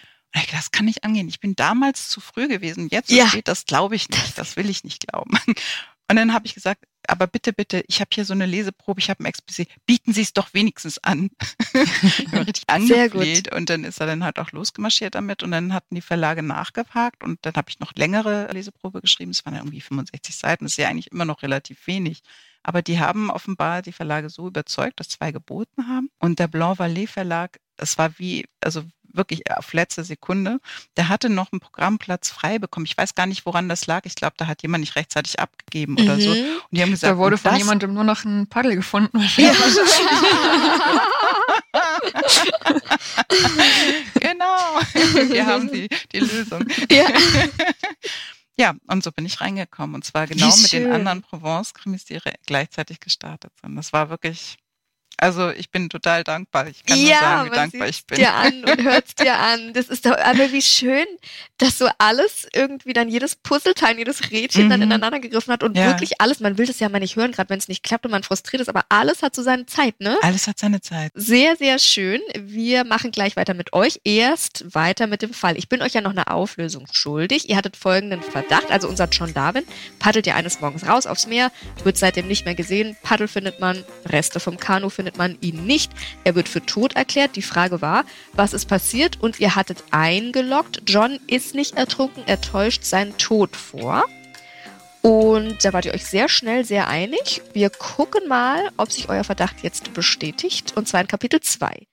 [0.53, 1.27] Das kann nicht angehen.
[1.27, 2.87] Ich bin damals zu früh gewesen.
[2.91, 3.27] Jetzt ja.
[3.27, 4.37] steht das, glaube ich nicht.
[4.37, 5.37] Das will ich nicht glauben.
[6.09, 9.09] Und dann habe ich gesagt, aber bitte, bitte, ich habe hier so eine Leseprobe, ich
[9.09, 11.29] habe ein Exposé, bieten Sie es doch wenigstens an.
[12.33, 16.01] richtig angefleht und dann ist er dann halt auch losgemarschiert damit und dann hatten die
[16.01, 20.35] Verlage nachgefragt und dann habe ich noch längere Leseprobe geschrieben, es waren ja irgendwie 65
[20.35, 22.21] Seiten, das ist ja eigentlich immer noch relativ wenig.
[22.63, 26.09] Aber die haben offenbar die Verlage so überzeugt, dass zwei geboten haben.
[26.19, 30.59] Und der Blanc Vallée Verlag, das war wie, also wirklich auf letzte Sekunde.
[30.97, 32.85] Der hatte noch einen Programmplatz frei bekommen.
[32.85, 34.01] Ich weiß gar nicht, woran das lag.
[34.05, 36.29] Ich glaube, da hat jemand nicht rechtzeitig abgegeben oder so.
[36.29, 36.37] Mhm.
[36.37, 39.19] Und die haben gesagt, da wurde von jemandem nur noch ein Paddel gefunden.
[39.37, 39.51] Ja.
[44.19, 44.79] genau.
[45.31, 46.65] Wir haben die, die Lösung.
[46.91, 47.07] Ja.
[48.55, 49.95] Ja, und so bin ich reingekommen.
[49.95, 53.75] Und zwar genau mit den anderen Provence-Krimis, die gleichzeitig gestartet sind.
[53.75, 54.57] Das war wirklich
[55.17, 56.67] also ich bin total dankbar.
[56.67, 58.17] Ich kann ja, nur sagen, wie dankbar ich bin.
[58.17, 59.73] dir an und hört dir an.
[59.73, 61.05] Das ist doch aber wie schön,
[61.57, 64.69] dass so alles irgendwie dann jedes Puzzleteil, jedes Rädchen mhm.
[64.69, 65.87] dann ineinander gegriffen hat und ja.
[65.87, 66.39] wirklich alles.
[66.39, 68.61] Man will das ja mal nicht hören, gerade wenn es nicht klappt und man frustriert
[68.61, 70.17] ist, aber alles hat so seine Zeit, ne?
[70.21, 71.11] Alles hat seine Zeit.
[71.15, 72.19] Sehr, sehr schön.
[72.37, 74.01] Wir machen gleich weiter mit euch.
[74.03, 75.57] Erst weiter mit dem Fall.
[75.57, 77.49] Ich bin euch ja noch eine Auflösung schuldig.
[77.49, 78.71] Ihr hattet folgenden Verdacht.
[78.71, 79.63] Also unser John Darwin
[79.99, 81.51] paddelt ja eines Morgens raus aufs Meer,
[81.83, 82.97] wird seitdem nicht mehr gesehen.
[83.03, 85.91] Paddel findet man, Reste vom Kanu findet findet man ihn nicht.
[86.23, 87.35] Er wird für tot erklärt.
[87.35, 89.21] Die Frage war, was ist passiert?
[89.21, 90.83] Und ihr hattet eingeloggt.
[90.87, 94.05] John ist nicht ertrunken, er täuscht seinen Tod vor.
[95.01, 97.41] Und da wart ihr euch sehr schnell sehr einig.
[97.51, 100.71] Wir gucken mal, ob sich euer Verdacht jetzt bestätigt.
[100.77, 101.85] Und zwar in Kapitel 2.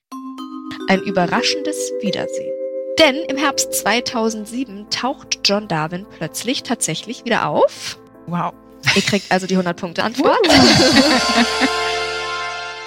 [0.89, 2.53] Ein überraschendes Wiedersehen.
[3.01, 7.99] Denn im Herbst 2007 taucht John Darwin plötzlich tatsächlich wieder auf.
[8.27, 8.53] Wow.
[8.95, 10.39] Ihr kriegt also die 100 Punkte Antwort.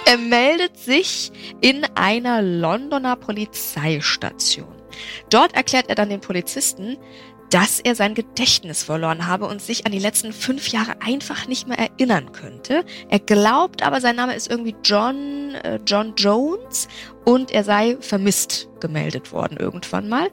[0.06, 4.76] er meldet sich in einer Londoner Polizeistation.
[5.30, 6.98] Dort erklärt er dann den Polizisten,
[7.50, 11.68] dass er sein Gedächtnis verloren habe und sich an die letzten fünf Jahre einfach nicht
[11.68, 12.84] mehr erinnern könnte.
[13.10, 16.88] Er glaubt aber, sein Name ist irgendwie John, äh, John Jones
[17.26, 20.30] und er sei vermisst gemeldet worden irgendwann mal.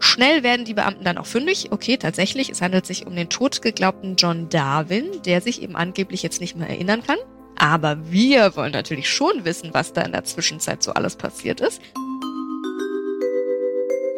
[0.00, 1.68] Schnell werden die Beamten dann auch fündig.
[1.70, 6.24] Okay, tatsächlich, es handelt sich um den tot geglaubten John Darwin, der sich eben angeblich
[6.24, 7.18] jetzt nicht mehr erinnern kann.
[7.56, 11.80] Aber wir wollen natürlich schon wissen, was da in der Zwischenzeit so alles passiert ist.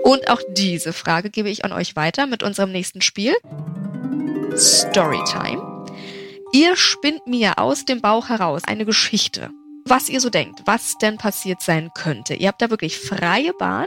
[0.05, 3.35] Und auch diese Frage gebe ich an euch weiter mit unserem nächsten Spiel.
[4.57, 5.85] Storytime.
[6.53, 9.51] Ihr spinnt mir aus dem Bauch heraus eine Geschichte,
[9.85, 12.35] was ihr so denkt, was denn passiert sein könnte.
[12.35, 13.87] Ihr habt da wirklich freie Bahn.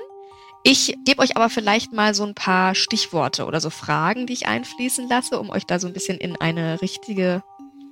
[0.63, 4.45] Ich gebe euch aber vielleicht mal so ein paar Stichworte oder so Fragen, die ich
[4.45, 7.43] einfließen lasse, um euch da so ein bisschen in eine richtige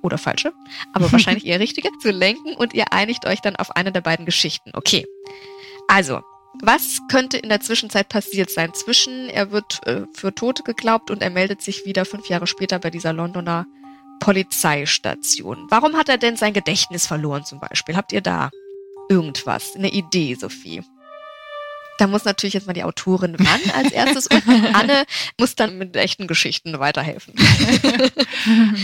[0.02, 0.52] oder falsche,
[0.92, 4.26] aber wahrscheinlich eher richtige zu lenken und ihr einigt euch dann auf eine der beiden
[4.26, 4.70] Geschichten.
[4.74, 5.06] Okay.
[5.88, 6.20] Also,
[6.60, 8.74] was könnte in der Zwischenzeit passiert sein?
[8.74, 12.78] Zwischen, er wird äh, für tot geglaubt und er meldet sich wieder fünf Jahre später
[12.78, 13.66] bei dieser Londoner
[14.20, 15.66] Polizeistation.
[15.68, 17.96] Warum hat er denn sein Gedächtnis verloren zum Beispiel?
[17.96, 18.50] Habt ihr da
[19.08, 20.82] irgendwas, eine Idee, Sophie?
[21.98, 25.04] Da muss natürlich jetzt mal die Autorin ran als erstes und Anne
[25.38, 27.34] muss dann mit echten Geschichten weiterhelfen.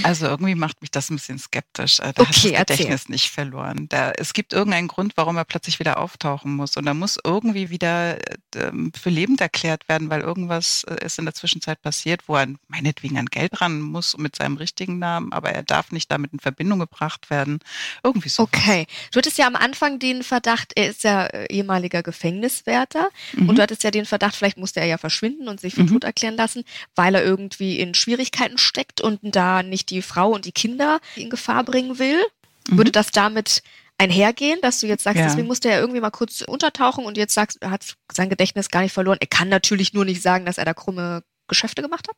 [0.03, 2.01] Also irgendwie macht mich das ein bisschen skeptisch.
[2.01, 3.13] Äh, da okay, hat das Gedächtnis erzähl.
[3.13, 3.87] nicht verloren.
[3.89, 6.77] Da, es gibt irgendeinen Grund, warum er plötzlich wieder auftauchen muss.
[6.77, 11.25] Und da muss irgendwie wieder äh, für lebend erklärt werden, weil irgendwas äh, ist in
[11.25, 15.51] der Zwischenzeit passiert, wo er meinetwegen an Geld ran muss mit seinem richtigen Namen, aber
[15.51, 17.61] er darf nicht damit in Verbindung gebracht werden.
[18.03, 18.43] Irgendwie so.
[18.43, 18.87] Okay.
[19.13, 23.04] Du hattest ja am Anfang den Verdacht, er ist ja ehemaliger Gefängniswärter.
[23.33, 23.49] Mhm.
[23.49, 25.89] Und du hattest ja den Verdacht, vielleicht musste er ja verschwinden und sich für mhm.
[25.89, 26.65] tot erklären lassen,
[26.95, 31.31] weil er irgendwie in Schwierigkeiten steckt und da nicht die Frau und die Kinder in
[31.31, 32.23] Gefahr bringen will.
[32.69, 32.79] Mhm.
[32.79, 33.63] Würde das damit
[33.99, 35.27] einhergehen, dass du jetzt sagst, ja.
[35.27, 38.83] deswegen musste er irgendwie mal kurz untertauchen und jetzt sagst, er hat sein Gedächtnis gar
[38.83, 39.19] nicht verloren.
[39.21, 42.17] Er kann natürlich nur nicht sagen, dass er da krumme Geschäfte gemacht hat?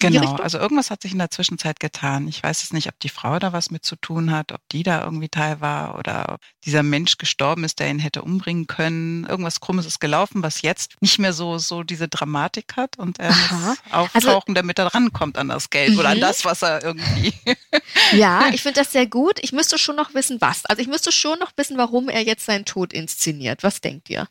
[0.00, 2.28] Genau, also irgendwas hat sich in der Zwischenzeit getan.
[2.28, 4.82] Ich weiß es nicht, ob die Frau da was mit zu tun hat, ob die
[4.82, 9.24] da irgendwie Teil war oder ob dieser Mensch gestorben ist, der ihn hätte umbringen können.
[9.24, 13.30] Irgendwas Krummes ist gelaufen, was jetzt nicht mehr so, so diese Dramatik hat und er
[13.30, 13.54] Aha.
[13.54, 16.22] muss auftauchen, also, damit er rankommt an das Geld oder an mhm.
[16.22, 17.34] das, was er irgendwie.
[18.12, 19.38] ja, ich finde das sehr gut.
[19.42, 20.64] Ich müsste schon noch wissen, was.
[20.66, 23.62] Also ich müsste schon noch wissen, warum er jetzt seinen Tod inszeniert.
[23.62, 24.28] Was denkt ihr?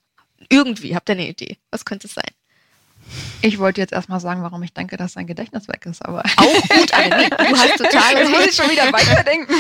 [0.50, 1.58] Irgendwie, habt ihr eine Idee?
[1.72, 2.32] Was könnte es sein?
[3.42, 6.24] Ich wollte jetzt erstmal sagen, warum ich denke, dass sein Gedächtnis weg ist, aber.
[6.38, 7.30] Auch gut, Anne.
[7.30, 8.14] Du hast total.
[8.18, 9.54] Jetzt muss ich schon wieder weiterdenken.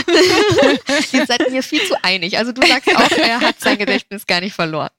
[1.11, 2.37] Ihr seid mir viel zu einig.
[2.37, 4.89] Also du sagst auch, er hat sein Gedächtnis gar nicht verloren.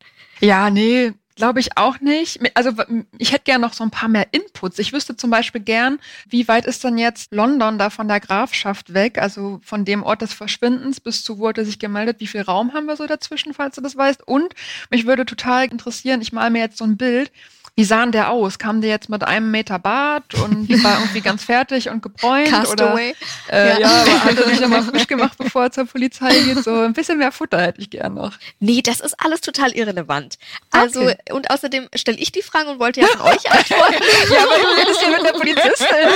[0.41, 2.41] Ja, nee, glaube ich auch nicht.
[2.55, 2.73] Also
[3.17, 4.79] ich hätte gern noch so ein paar mehr Inputs.
[4.79, 8.93] Ich wüsste zum Beispiel gern, wie weit ist denn jetzt London da von der Grafschaft
[8.93, 12.75] weg, also von dem Ort des Verschwindens bis zu wurde sich gemeldet, wie viel Raum
[12.75, 14.27] haben wir so dazwischen, falls du das weißt.
[14.27, 14.55] Und
[14.91, 17.31] mich würde total interessieren, ich male mir jetzt so ein Bild,
[17.79, 18.59] wie sah denn der aus?
[18.59, 22.49] Kam der jetzt mit einem Meter Bart und war irgendwie ganz fertig und gebräunt?
[22.49, 23.15] Castaway.
[23.47, 23.79] Oder, äh, ja.
[23.79, 26.65] ja, aber hat er sich nochmal frisch gemacht, bevor er zur Polizei geht?
[26.65, 28.33] So ein bisschen mehr Futter hätte ich gern noch.
[28.59, 30.39] Nee, das ist alles total irrelevant.
[30.73, 31.19] Also, okay.
[31.31, 34.03] und außerdem stelle ich die Fragen und wollte ja von euch antworten.
[34.33, 36.09] ja, aber du redest hier mit der Polizistin.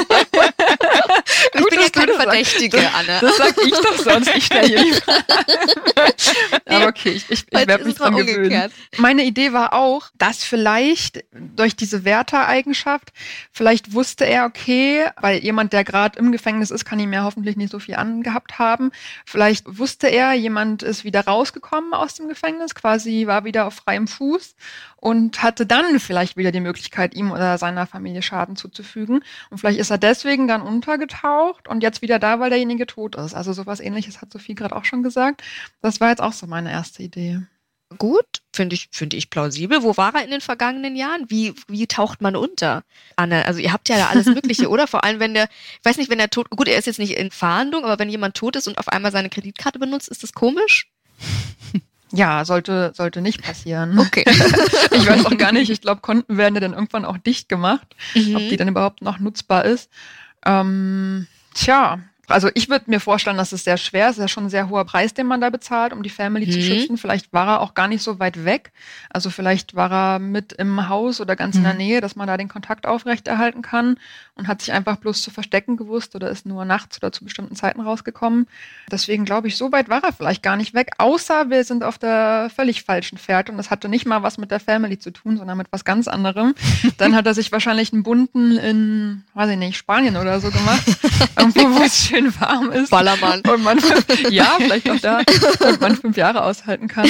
[1.55, 3.19] ich Gut, bin ja keine Verdächtige, das, Anne.
[3.21, 4.35] Das sag ich doch sonst.
[4.35, 4.95] Ich stelle hier die
[6.75, 8.73] Aber okay, ich, ich, ich werde mich dran gewöhnen.
[8.97, 11.23] Meine Idee war auch, dass vielleicht
[11.57, 13.13] durch diese Wärtereigenschaft.
[13.51, 17.57] Vielleicht wusste er, okay, weil jemand, der gerade im Gefängnis ist, kann ihm ja hoffentlich
[17.57, 18.91] nicht so viel angehabt haben.
[19.27, 24.09] Vielleicht wusste er, jemand ist wieder rausgekommen aus dem Gefängnis, quasi war wieder auf freiem
[24.09, 24.55] Fuß
[24.97, 29.25] und hatte dann vielleicht wieder die Möglichkeit, ihm oder seiner Familie Schaden zuzufügen.
[29.51, 33.35] Und vielleicht ist er deswegen dann untergetaucht und jetzt wieder da, weil derjenige tot ist.
[33.35, 35.43] Also sowas ähnliches hat Sophie gerade auch schon gesagt.
[35.81, 37.43] Das war jetzt auch so meine erste Idee
[37.93, 39.83] gut, finde ich, finde ich plausibel.
[39.83, 41.27] Wo war er in den vergangenen Jahren?
[41.29, 42.85] Wie, wie taucht man unter?
[43.17, 44.87] Anne, also ihr habt ja da alles Mögliche, oder?
[44.87, 47.17] Vor allem, wenn der, ich weiß nicht, wenn der tot, gut, er ist jetzt nicht
[47.17, 50.33] in Fahndung, aber wenn jemand tot ist und auf einmal seine Kreditkarte benutzt, ist das
[50.33, 50.89] komisch?
[52.15, 53.99] Ja, sollte, sollte nicht passieren.
[53.99, 54.25] Okay.
[54.91, 57.97] ich weiß auch gar nicht, ich glaube, Konten werden ja dann irgendwann auch dicht gemacht,
[58.15, 58.37] mhm.
[58.37, 59.91] ob die dann überhaupt noch nutzbar ist.
[60.45, 64.13] Ähm, tja, Also ich würde mir vorstellen, dass es sehr schwer ist.
[64.13, 66.47] Es ist ja schon ein sehr hoher Preis, den man da bezahlt, um die Family
[66.47, 66.53] mhm.
[66.53, 66.97] zu schützen.
[66.97, 68.73] Vielleicht war er auch gar nicht so weit weg.
[69.11, 71.61] Also vielleicht war er mit im Haus oder ganz mhm.
[71.61, 71.79] in der mhm.
[71.79, 73.99] Nähe, dass man da den Kontakt aufrechterhalten kann
[74.37, 77.57] und hat sich einfach bloß zu verstecken gewusst oder ist nur nachts oder zu bestimmten
[77.57, 78.47] Zeiten rausgekommen.
[78.91, 80.93] Deswegen glaube ich, so weit war er vielleicht gar nicht weg.
[80.99, 84.53] Außer wir sind auf der völlig falschen Pferd und das hatte nicht mal was mit
[84.53, 86.55] der Family zu tun, sondern mit was ganz anderem.
[86.99, 90.85] Dann hat er sich wahrscheinlich einen bunten in, weiß ich nicht, Spanien oder so gemacht.
[91.37, 92.91] Irgendwo, wo es schön warm ist.
[92.91, 93.41] Ballermann.
[93.43, 93.79] Und man,
[94.31, 95.19] ja, vielleicht auch da.
[95.67, 97.09] Und man fünf Jahre aushalten kann.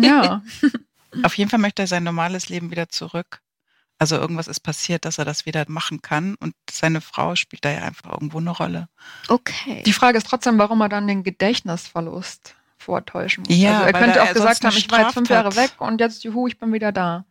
[0.00, 0.42] Ja.
[1.22, 3.40] Auf jeden Fall möchte er sein normales Leben wieder zurück.
[3.98, 6.34] Also irgendwas ist passiert, dass er das wieder machen kann.
[6.36, 8.88] Und seine Frau spielt da ja einfach irgendwo eine Rolle.
[9.28, 9.82] Okay.
[9.84, 13.56] Die Frage ist trotzdem, warum er dann den Gedächtnisverlust vortäuschen muss.
[13.56, 16.24] Ja, also er könnte auch gesagt haben, ich war jetzt fünf Jahre weg und jetzt,
[16.24, 17.24] juhu, ich bin wieder da.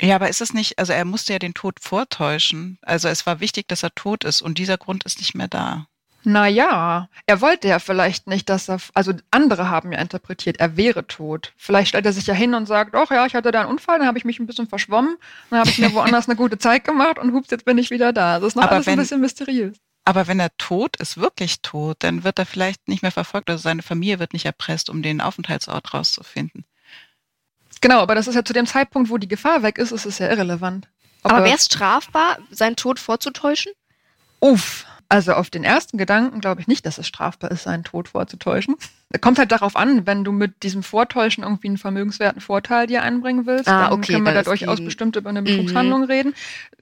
[0.00, 2.78] Ja, aber ist es nicht, also er musste ja den Tod vortäuschen.
[2.82, 5.86] Also es war wichtig, dass er tot ist und dieser Grund ist nicht mehr da.
[6.26, 11.06] Naja, er wollte ja vielleicht nicht, dass er, also andere haben ja interpretiert, er wäre
[11.06, 11.52] tot.
[11.56, 13.98] Vielleicht stellt er sich ja hin und sagt, ach ja, ich hatte da einen Unfall,
[13.98, 15.16] dann habe ich mich ein bisschen verschwommen,
[15.50, 18.12] dann habe ich mir woanders eine gute Zeit gemacht und hups, jetzt bin ich wieder
[18.12, 18.40] da.
[18.40, 19.76] Das ist noch aber alles wenn, ein bisschen mysteriös.
[20.06, 23.62] Aber wenn er tot ist, wirklich tot, dann wird er vielleicht nicht mehr verfolgt, also
[23.62, 26.64] seine Familie wird nicht erpresst, um den Aufenthaltsort rauszufinden.
[27.80, 30.18] Genau, aber das ist ja zu dem Zeitpunkt, wo die Gefahr weg ist, ist es
[30.18, 30.88] ja irrelevant.
[31.22, 33.72] Ob aber wäre es strafbar, seinen Tod vorzutäuschen?
[34.40, 34.86] Uff.
[35.08, 38.76] Also auf den ersten Gedanken glaube ich nicht, dass es strafbar ist, seinen Tod vorzutäuschen.
[39.20, 43.46] Kommt halt darauf an, wenn du mit diesem Vortäuschen irgendwie einen vermögenswerten Vorteil dir einbringen
[43.46, 45.44] willst, ah, dann okay, können wir da durchaus bestimmt über eine.
[45.44, 46.06] Betrugshandlung mhm.
[46.06, 46.34] reden.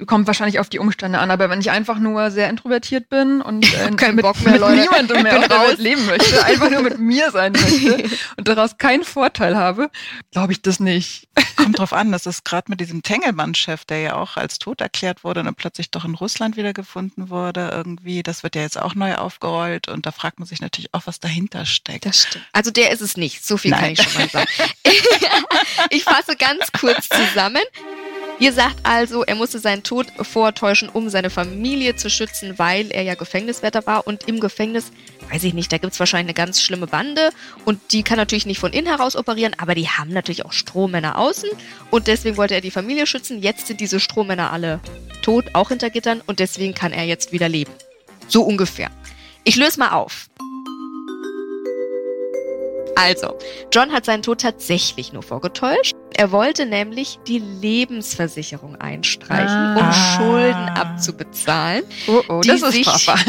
[0.07, 3.65] Kommt wahrscheinlich auf die Umstände an, aber wenn ich einfach nur sehr introvertiert bin und
[3.75, 7.31] äh, keinen mit, Bock mehr, mit niemandem mehr auf leben möchte, einfach nur mit mir
[7.31, 9.91] sein möchte und daraus keinen Vorteil habe,
[10.31, 11.29] glaube ich das nicht.
[11.57, 15.25] Kommt drauf an, das ist gerade mit diesem Tengelmann-Chef, der ja auch als tot erklärt
[15.25, 18.95] wurde und dann plötzlich doch in Russland wiedergefunden wurde, irgendwie, das wird ja jetzt auch
[18.95, 22.05] neu aufgerollt und da fragt man sich natürlich auch, was dahinter steckt.
[22.12, 22.44] Das stimmt.
[22.53, 23.44] Also der ist es nicht.
[23.44, 23.81] So viel Nein.
[23.81, 24.51] kann ich schon mal sagen.
[25.90, 27.62] ich fasse ganz kurz zusammen.
[28.38, 33.03] Ihr sagt also, er musste seinen Tod vortäuschen, um seine Familie zu schützen, weil er
[33.03, 34.07] ja Gefängniswärter war.
[34.07, 34.92] Und im Gefängnis,
[35.31, 37.31] weiß ich nicht, da gibt es wahrscheinlich eine ganz schlimme Bande.
[37.64, 41.16] Und die kann natürlich nicht von innen heraus operieren, aber die haben natürlich auch Strohmänner
[41.16, 41.48] außen.
[41.90, 43.40] Und deswegen wollte er die Familie schützen.
[43.40, 44.81] Jetzt sind diese Strohmänner alle
[45.22, 46.20] tot, auch hinter Gittern.
[46.27, 47.72] Und deswegen kann er jetzt wieder leben.
[48.29, 48.90] So ungefähr.
[49.44, 50.29] Ich löse mal auf.
[52.97, 53.39] Also,
[53.73, 55.95] John hat seinen Tod tatsächlich nur vorgetäuscht.
[56.15, 59.77] Er wollte nämlich die Lebensversicherung einstreichen, ah.
[59.79, 61.85] um Schulden abzubezahlen.
[62.07, 63.19] Oh, oh, das ist sich, Papa.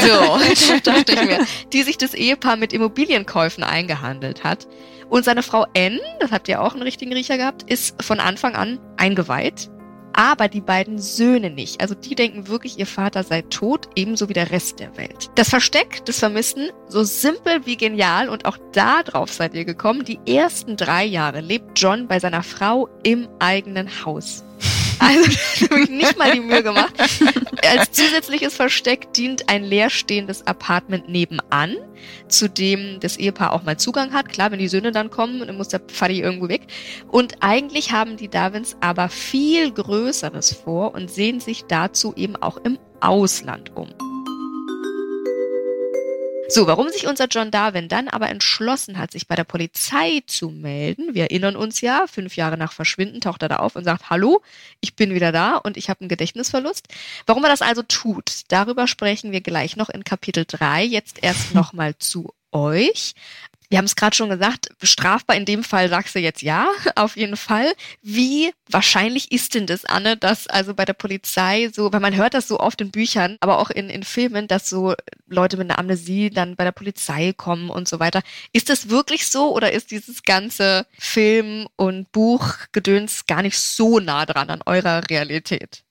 [0.00, 4.66] so, dachte ich mir, die sich das Ehepaar mit Immobilienkäufen eingehandelt hat.
[5.08, 8.54] Und seine Frau Anne, das habt ihr auch einen richtigen Riecher gehabt, ist von Anfang
[8.54, 9.70] an eingeweiht
[10.16, 11.80] aber die beiden Söhne nicht.
[11.80, 15.30] Also die denken wirklich, ihr Vater sei tot, ebenso wie der Rest der Welt.
[15.36, 20.18] Das Versteck des Vermissten, so simpel wie genial und auch darauf seid ihr gekommen, die
[20.26, 24.42] ersten drei Jahre lebt John bei seiner Frau im eigenen Haus.
[24.98, 25.30] Also
[25.70, 26.94] habe ich nicht mal die Mühe gemacht.
[26.98, 31.76] Als zusätzliches Versteck dient ein leerstehendes Apartment nebenan,
[32.28, 34.28] zu dem das Ehepaar auch mal Zugang hat.
[34.28, 36.62] Klar, wenn die Söhne dann kommen, dann muss der Vati irgendwo weg.
[37.08, 42.56] Und eigentlich haben die Darwins aber viel Größeres vor und sehen sich dazu eben auch
[42.58, 43.88] im Ausland um.
[46.48, 50.50] So, warum sich unser John Darwin dann aber entschlossen hat, sich bei der Polizei zu
[50.50, 54.10] melden, wir erinnern uns ja, fünf Jahre nach Verschwinden taucht er da auf und sagt,
[54.10, 54.42] hallo,
[54.80, 56.86] ich bin wieder da und ich habe einen Gedächtnisverlust.
[57.26, 61.54] Warum er das also tut, darüber sprechen wir gleich noch in Kapitel 3, jetzt erst
[61.54, 63.14] nochmal zu euch
[63.68, 67.16] wir haben es gerade schon gesagt, strafbar in dem Fall sagst du jetzt ja, auf
[67.16, 67.72] jeden Fall.
[68.02, 72.34] Wie wahrscheinlich ist denn das, Anne, dass also bei der Polizei so, weil man hört
[72.34, 74.94] das so oft in Büchern, aber auch in, in Filmen, dass so
[75.26, 78.22] Leute mit einer Amnesie dann bei der Polizei kommen und so weiter.
[78.52, 84.26] Ist das wirklich so oder ist dieses ganze Film- und Buchgedöns gar nicht so nah
[84.26, 85.85] dran an eurer Realität?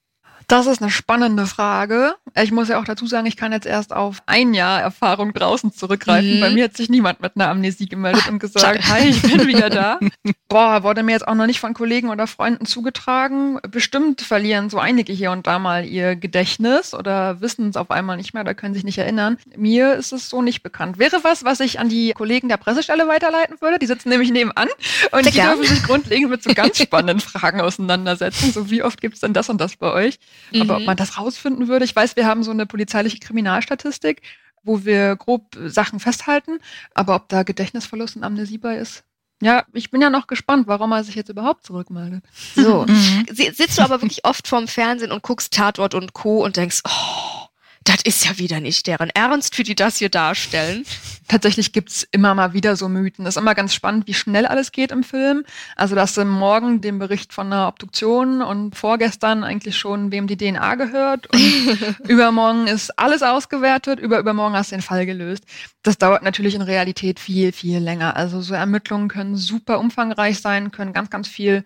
[0.48, 2.16] Das ist eine spannende Frage.
[2.36, 5.74] Ich muss ja auch dazu sagen, ich kann jetzt erst auf ein Jahr Erfahrung draußen
[5.74, 6.36] zurückgreifen.
[6.36, 6.40] Mhm.
[6.40, 9.70] Bei mir hat sich niemand mit einer Amnesie gemeldet und gesagt, hi, ich bin wieder
[9.70, 10.00] da.
[10.48, 13.60] Boah, wurde mir jetzt auch noch nicht von Kollegen oder Freunden zugetragen.
[13.70, 18.18] Bestimmt verlieren so einige hier und da mal ihr Gedächtnis oder wissen es auf einmal
[18.18, 19.38] nicht mehr oder können sich nicht erinnern.
[19.56, 21.00] Mir ist es so nicht bekannt.
[21.00, 23.80] Wäre was, was ich an die Kollegen der Pressestelle weiterleiten würde.
[23.80, 24.68] Die sitzen nämlich nebenan
[25.12, 25.58] und Sehr die gern.
[25.58, 28.52] dürfen sich grundlegend mit so ganz spannenden Fragen auseinandersetzen.
[28.52, 30.20] So, wie oft gibt es denn das und das bei euch?
[30.52, 30.62] Mhm.
[30.62, 30.86] Aber ob mhm.
[30.86, 34.22] man das rausfinden würde, ich weiß, wir haben so eine polizeiliche Kriminalstatistik,
[34.64, 36.60] wo wir grob Sachen festhalten,
[36.94, 39.04] aber ob da Gedächtnisverlust und Amnesie bei ist,
[39.42, 42.24] ja, ich bin ja noch gespannt, warum er sich jetzt überhaupt zurückmeldet.
[42.56, 42.86] So.
[42.88, 43.26] Mhm.
[43.30, 46.44] Sitzt du aber wirklich oft vorm Fernsehen und guckst Tatort und Co.
[46.44, 47.45] und denkst, oh,
[47.86, 50.86] Das ist ja wieder nicht deren Ernst, wie die das hier darstellen.
[51.28, 53.26] Tatsächlich gibt's immer mal wieder so Mythen.
[53.28, 55.44] Es ist immer ganz spannend, wie schnell alles geht im Film.
[55.76, 60.76] Also, dass morgen den Bericht von einer Obduktion und vorgestern eigentlich schon, wem die DNA
[60.76, 61.28] gehört.
[61.32, 65.44] Und übermorgen ist alles ausgewertet, über übermorgen hast du den Fall gelöst.
[65.84, 68.16] Das dauert natürlich in Realität viel, viel länger.
[68.16, 71.64] Also, so Ermittlungen können super umfangreich sein, können ganz, ganz viel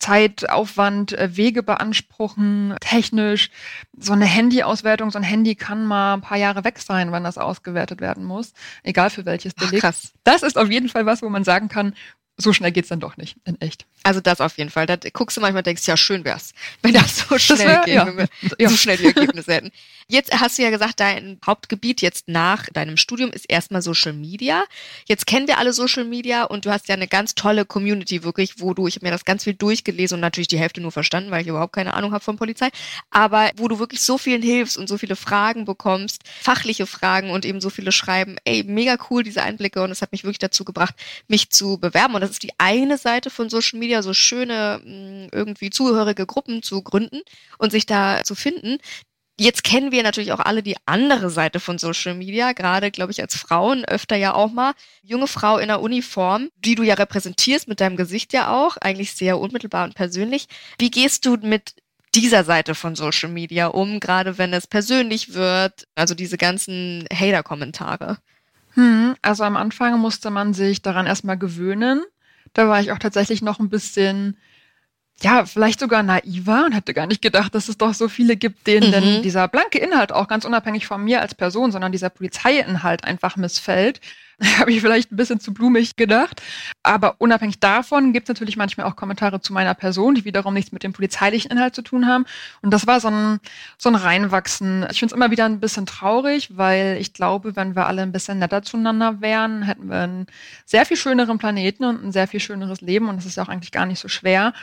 [0.00, 3.50] Zeit, Aufwand, äh, Wege beanspruchen, technisch.
[3.96, 7.38] So eine Handyauswertung, so ein Handy kann mal ein paar Jahre weg sein, wenn das
[7.38, 8.52] ausgewertet werden muss.
[8.82, 9.76] Egal für welches Delikt.
[9.76, 10.12] Ach, krass.
[10.24, 11.94] Das ist auf jeden Fall was, wo man sagen kann,
[12.40, 13.86] so schnell geht's dann doch nicht, in echt.
[14.02, 14.86] Also das auf jeden Fall.
[14.86, 18.06] Da guckst du manchmal denkst, ja, schön wär's, wenn das so schnell das wär, ja.
[18.06, 18.68] wenn wir ja.
[18.68, 19.70] so schnell die Ergebnisse hätten.
[20.10, 24.64] Jetzt hast du ja gesagt, dein Hauptgebiet jetzt nach deinem Studium ist erstmal Social Media.
[25.06, 28.58] Jetzt kennen wir alle Social Media und du hast ja eine ganz tolle Community wirklich,
[28.58, 31.30] wo du, ich habe mir das ganz viel durchgelesen und natürlich die Hälfte nur verstanden,
[31.30, 32.70] weil ich überhaupt keine Ahnung habe von Polizei,
[33.10, 37.44] aber wo du wirklich so vielen hilfst und so viele Fragen bekommst, fachliche Fragen und
[37.44, 40.64] eben so viele schreiben, ey, mega cool diese Einblicke und es hat mich wirklich dazu
[40.64, 40.96] gebracht,
[41.28, 45.70] mich zu bewerben und das ist die eine Seite von Social Media, so schöne irgendwie
[45.70, 47.20] zugehörige Gruppen zu gründen
[47.58, 48.78] und sich da zu finden.
[49.40, 53.22] Jetzt kennen wir natürlich auch alle die andere Seite von Social Media, gerade, glaube ich,
[53.22, 54.74] als Frauen öfter ja auch mal.
[55.02, 59.14] Junge Frau in der Uniform, die du ja repräsentierst, mit deinem Gesicht ja auch, eigentlich
[59.14, 60.46] sehr unmittelbar und persönlich.
[60.78, 61.72] Wie gehst du mit
[62.14, 68.18] dieser Seite von Social Media um, gerade wenn es persönlich wird, also diese ganzen Hater-Kommentare?
[68.74, 72.02] Hm, also am Anfang musste man sich daran erstmal gewöhnen.
[72.52, 74.36] Da war ich auch tatsächlich noch ein bisschen
[75.22, 78.66] ja, vielleicht sogar naiver und hätte gar nicht gedacht, dass es doch so viele gibt,
[78.66, 78.92] denen mhm.
[78.92, 83.36] denn dieser blanke Inhalt auch ganz unabhängig von mir als Person, sondern dieser Polizeiinhalt einfach
[83.36, 84.00] missfällt.
[84.58, 86.40] Habe ich vielleicht ein bisschen zu blumig gedacht.
[86.82, 90.72] Aber unabhängig davon gibt es natürlich manchmal auch Kommentare zu meiner Person, die wiederum nichts
[90.72, 92.24] mit dem polizeilichen Inhalt zu tun haben.
[92.62, 93.40] Und das war so ein,
[93.76, 94.86] so ein Reinwachsen.
[94.90, 98.12] Ich finde es immer wieder ein bisschen traurig, weil ich glaube, wenn wir alle ein
[98.12, 100.26] bisschen netter zueinander wären, hätten wir einen
[100.64, 103.10] sehr viel schöneren Planeten und ein sehr viel schöneres Leben.
[103.10, 104.54] Und das ist ja auch eigentlich gar nicht so schwer.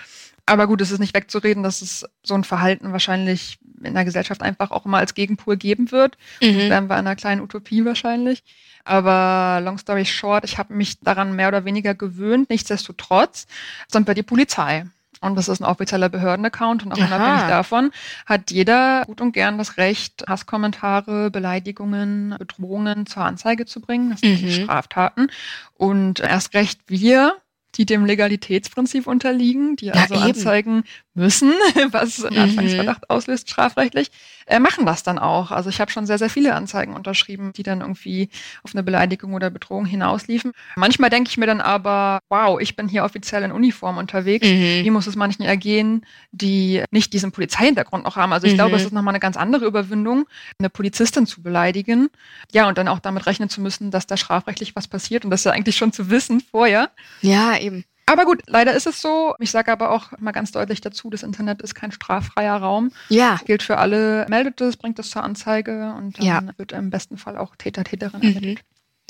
[0.48, 4.42] Aber gut, es ist nicht wegzureden, dass es so ein Verhalten wahrscheinlich in der Gesellschaft
[4.42, 6.18] einfach auch immer als Gegenpol geben wird.
[6.42, 6.58] Mhm.
[6.58, 8.44] Das wären wir in einer kleinen Utopie wahrscheinlich.
[8.86, 12.50] Aber long story short, ich habe mich daran mehr oder weniger gewöhnt.
[12.50, 13.46] Nichtsdestotrotz
[13.90, 14.86] sind wir die Polizei.
[15.20, 17.16] Und das ist ein offizieller Behördenaccount und auch Aha.
[17.16, 17.92] unabhängig davon
[18.26, 24.12] hat jeder gut und gern das Recht, Hasskommentare, Beleidigungen, Bedrohungen zur Anzeige zu bringen.
[24.12, 24.52] Das sind mhm.
[24.52, 25.32] Straftaten.
[25.74, 27.36] Und erst recht wir
[27.78, 30.84] die dem Legalitätsprinzip unterliegen, die also ja, anzeigen
[31.18, 31.52] müssen,
[31.92, 33.16] was einen Anfangsverdacht mhm.
[33.16, 34.12] auslöst, strafrechtlich,
[34.46, 35.52] äh, machen das dann auch.
[35.52, 38.30] Also ich habe schon sehr, sehr viele Anzeigen unterschrieben, die dann irgendwie
[38.64, 40.54] auf eine Beleidigung oder Bedrohung hinausliefen.
[40.76, 44.48] Manchmal denke ich mir dann aber, wow, ich bin hier offiziell in Uniform unterwegs.
[44.48, 44.86] Mhm.
[44.86, 48.32] Wie muss es manchen ergehen, die nicht diesen Polizeihintergrund noch haben?
[48.32, 48.58] Also ich mhm.
[48.58, 50.26] glaube, es ist nochmal eine ganz andere Überwindung,
[50.60, 52.10] eine Polizistin zu beleidigen.
[52.54, 55.44] Ja, und dann auch damit rechnen zu müssen, dass da strafrechtlich was passiert und das
[55.44, 56.92] ja eigentlich schon zu wissen vorher.
[57.22, 57.84] Ja, eben.
[58.08, 59.36] Aber gut, leider ist es so.
[59.40, 62.92] Ich sage aber auch mal ganz deutlich dazu, das Internet ist kein straffreier Raum.
[63.10, 63.40] Ja.
[63.46, 64.26] Gilt für alle.
[64.30, 66.42] Meldet es, bringt es zur Anzeige und dann ja.
[66.58, 68.28] wird im besten Fall auch Täter, Täterin mhm.
[68.28, 68.62] ermittelt.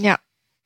[0.02, 0.18] Ja,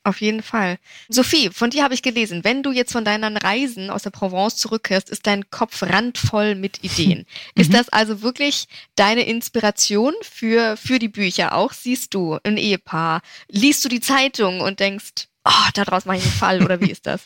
[0.06, 0.80] auf jeden Fall.
[1.10, 4.56] Sophie, von dir habe ich gelesen, wenn du jetzt von deinen Reisen aus der Provence
[4.56, 7.26] zurückkehrst, ist dein Kopf randvoll mit Ideen.
[7.56, 7.76] Ist mhm.
[7.76, 11.54] das also wirklich deine Inspiration für, für die Bücher?
[11.54, 16.24] Auch siehst du ein Ehepaar, liest du die Zeitung und denkst, oh, daraus mache ich
[16.24, 17.22] einen Fall oder wie ist das?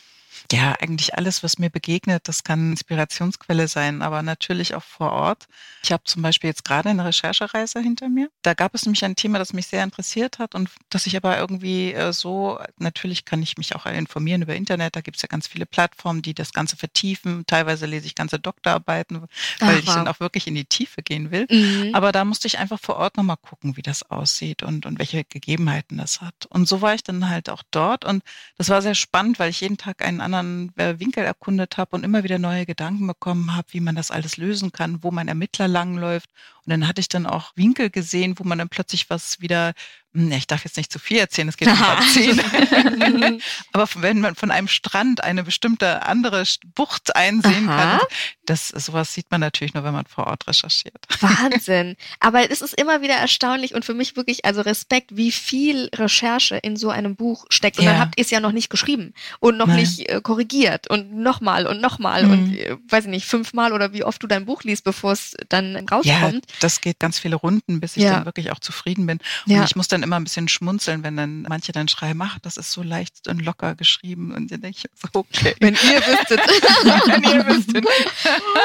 [0.52, 5.46] Ja, eigentlich alles, was mir begegnet, das kann Inspirationsquelle sein, aber natürlich auch vor Ort.
[5.82, 8.28] Ich habe zum Beispiel jetzt gerade eine Recherchereise hinter mir.
[8.42, 11.38] Da gab es nämlich ein Thema, das mich sehr interessiert hat und das ich aber
[11.38, 15.28] irgendwie äh, so, natürlich kann ich mich auch informieren über Internet, da gibt es ja
[15.28, 17.44] ganz viele Plattformen, die das Ganze vertiefen.
[17.46, 19.28] Teilweise lese ich ganze Doktorarbeiten, weil
[19.60, 21.46] Ach, ich dann auch wirklich in die Tiefe gehen will.
[21.50, 21.94] Mhm.
[21.94, 25.24] Aber da musste ich einfach vor Ort nochmal gucken, wie das aussieht und, und welche
[25.24, 26.46] Gegebenheiten das hat.
[26.48, 28.22] Und so war ich dann halt auch dort und
[28.58, 31.96] das war sehr spannend, weil ich jeden Tag einen anderen anderen äh, Winkel erkundet habe
[31.96, 35.28] und immer wieder neue Gedanken bekommen habe, wie man das alles lösen kann, wo mein
[35.28, 36.30] Ermittler langläuft.
[36.64, 39.72] Und dann hatte ich dann auch Winkel gesehen, wo man dann plötzlich was wieder
[40.16, 41.76] ich darf jetzt nicht zu viel erzählen, es geht um
[42.12, 42.40] zehn.
[43.72, 46.44] Aber wenn man von einem Strand eine bestimmte andere
[46.74, 47.98] Bucht einsehen Aha.
[47.98, 48.00] kann,
[48.46, 51.06] das sowas sieht man natürlich nur, wenn man vor Ort recherchiert.
[51.20, 51.96] Wahnsinn.
[52.20, 56.56] Aber es ist immer wieder erstaunlich und für mich wirklich, also Respekt, wie viel Recherche
[56.56, 57.78] in so einem Buch steckt.
[57.78, 57.92] Und ja.
[57.92, 59.76] dann habt ihr es ja noch nicht geschrieben und noch Nein.
[59.76, 62.30] nicht äh, korrigiert und nochmal und nochmal mhm.
[62.30, 65.34] und äh, weiß ich nicht, fünfmal oder wie oft du dein Buch liest, bevor es
[65.48, 66.06] dann rauskommt.
[66.06, 68.12] Ja, das geht ganz viele Runden, bis ich ja.
[68.12, 69.18] dann wirklich auch zufrieden bin.
[69.46, 69.64] Und ja.
[69.64, 72.72] ich muss dann immer ein bisschen schmunzeln, wenn dann manche dann schreiben, ach, das ist
[72.72, 74.32] so leicht und locker geschrieben.
[74.32, 75.54] Und dann denke ich so, okay.
[75.60, 76.40] Wenn ihr wüsstet.
[77.06, 77.84] wenn ihr wüsstet.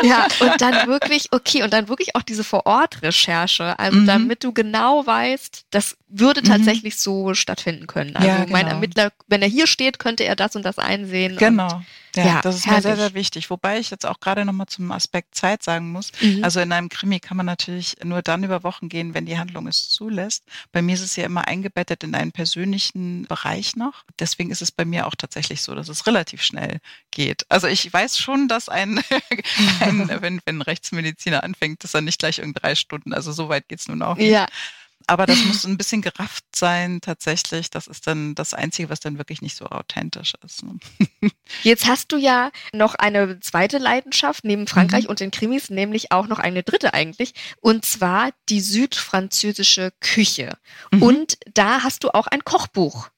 [0.03, 3.77] ja, und dann wirklich, okay, und dann wirklich auch diese Vor-Ort-Recherche.
[3.79, 4.05] Also mhm.
[4.05, 6.45] damit du genau weißt, das würde mhm.
[6.45, 6.99] tatsächlich mhm.
[6.99, 8.15] so stattfinden können.
[8.15, 8.51] Also ja, genau.
[8.51, 11.37] mein Ermittler, wenn er hier steht, könnte er das und das einsehen.
[11.37, 11.81] Genau.
[12.15, 12.85] Ja, ja, das ist herrlich.
[12.85, 13.49] mir sehr, sehr wichtig.
[13.49, 16.11] Wobei ich jetzt auch gerade nochmal zum Aspekt Zeit sagen muss.
[16.21, 16.43] Mhm.
[16.43, 19.67] Also in einem Krimi kann man natürlich nur dann über Wochen gehen, wenn die Handlung
[19.67, 20.43] es zulässt.
[20.71, 24.03] Bei mir ist es ja immer eingebettet in einen persönlichen Bereich noch.
[24.19, 26.79] Deswegen ist es bei mir auch tatsächlich so, dass es relativ schnell
[27.11, 27.45] geht.
[27.49, 29.01] Also ich weiß schon, dass ein,
[29.79, 33.49] ein wenn, wenn ein Rechtsmediziner anfängt, dass er nicht gleich irgend drei Stunden, also so
[33.49, 34.29] weit geht's nun auch nicht.
[34.29, 34.47] Ja.
[35.07, 37.69] Aber das muss ein bisschen gerafft sein, tatsächlich.
[37.69, 40.63] Das ist dann das Einzige, was dann wirklich nicht so authentisch ist.
[40.63, 40.79] Ne?
[41.63, 45.09] Jetzt hast du ja noch eine zweite Leidenschaft neben Frankreich mhm.
[45.09, 47.33] und den Krimis, nämlich auch noch eine dritte eigentlich.
[47.59, 50.57] Und zwar die südfranzösische Küche.
[50.91, 51.03] Mhm.
[51.03, 53.09] Und da hast du auch ein Kochbuch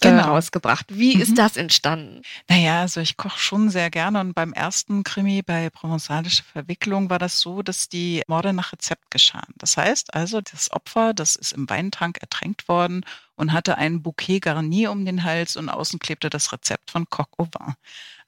[0.00, 0.28] genau.
[0.28, 0.86] rausgebracht.
[0.88, 1.22] Wie mhm.
[1.22, 2.22] ist das entstanden?
[2.48, 7.18] Naja, also ich koche schon sehr gerne und beim ersten Krimi bei Provenzalische Verwicklung war
[7.18, 9.54] das so, dass die Morde nach Rezept geschahen.
[9.56, 13.04] Das heißt also, das Opfer, das ist im Weintank ertränkt worden
[13.36, 17.28] und hatte ein Bouquet Garni um den Hals und außen klebte das Rezept von Coq
[17.38, 17.74] au vin.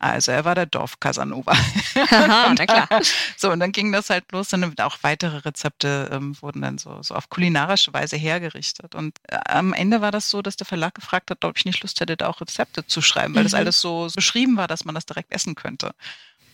[0.02, 1.52] Also er war der Dorf Casanova.
[1.52, 2.88] Aha, na klar.
[3.36, 7.00] so, und dann ging das halt los und auch weitere Rezepte ähm, wurden dann so,
[7.02, 8.96] so auf kulinarische Weise hergerichtet.
[8.96, 11.82] Und äh, am Ende war das so, dass der Verlag gefragt hat, ob ich nicht
[11.82, 13.46] Lust hätte, da auch Rezepte zu schreiben, weil mhm.
[13.46, 15.94] das alles so beschrieben war, dass man das direkt essen könnte.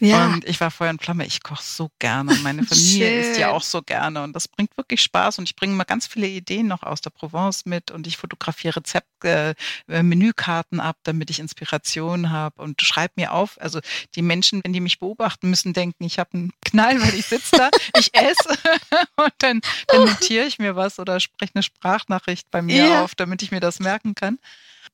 [0.00, 0.26] Ja.
[0.26, 1.26] Und ich war Feuer und Flamme.
[1.26, 2.34] Ich koche so gerne.
[2.42, 4.22] Meine Familie isst ja auch so gerne.
[4.22, 5.38] Und das bringt wirklich Spaß.
[5.38, 7.90] Und ich bringe mal ganz viele Ideen noch aus der Provence mit.
[7.90, 9.54] Und ich fotografiere Rezepte,
[9.88, 12.62] äh, Menükarten ab, damit ich Inspiration habe.
[12.62, 13.60] Und schreibe mir auf.
[13.60, 13.80] Also
[14.14, 17.56] die Menschen, wenn die mich beobachten, müssen denken, ich habe einen Knall, weil ich sitze
[17.56, 18.48] da, ich esse.
[19.16, 23.04] und dann, dann notiere ich mir was oder spreche eine Sprachnachricht bei mir ja.
[23.04, 24.38] auf, damit ich mir das merken kann.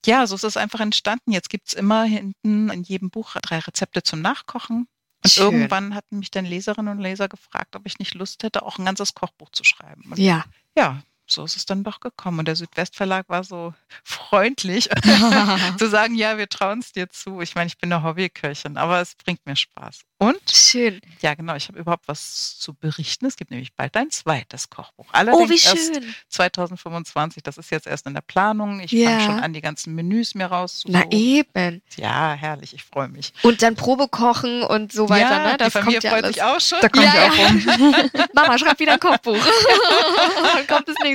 [0.07, 1.32] Ja, so ist es einfach entstanden.
[1.32, 4.86] Jetzt gibt es immer hinten in jedem Buch drei Rezepte zum Nachkochen.
[5.24, 5.44] Und Schön.
[5.44, 8.84] irgendwann hatten mich dann Leserinnen und Leser gefragt, ob ich nicht Lust hätte, auch ein
[8.84, 10.04] ganzes Kochbuch zu schreiben.
[10.10, 10.44] Und ja.
[10.76, 12.40] Ja, so ist es dann doch gekommen.
[12.40, 14.88] Und der Südwestverlag war so freundlich
[15.78, 17.40] zu sagen, ja, wir trauen es dir zu.
[17.40, 20.00] Ich meine, ich bin eine Hobbyköchin, aber es bringt mir Spaß.
[20.18, 20.50] Und?
[20.50, 21.00] Schön.
[21.20, 23.26] Ja, genau, ich habe überhaupt was zu berichten.
[23.26, 25.06] Es gibt nämlich bald ein zweites Kochbuch.
[25.12, 26.02] Allerdings oh, wie schön.
[26.02, 27.42] erst 2025.
[27.42, 28.80] Das ist jetzt erst in der Planung.
[28.80, 29.10] Ich ja.
[29.10, 31.04] fange schon an, die ganzen Menüs mir rauszusuchen.
[31.08, 31.82] Na eben.
[31.96, 33.32] Ja, herrlich, ich freue mich.
[33.42, 35.56] Und dann Probe kochen und so weiter, ja, ne?
[35.58, 36.36] Das die Familie kommt ja freut alles.
[36.36, 36.78] sich auch schon.
[36.80, 38.10] Da kommt ja, ja auch rum.
[38.34, 39.44] Mama, schreib wieder ein Kochbuch.
[40.68, 41.13] kommt das nächste.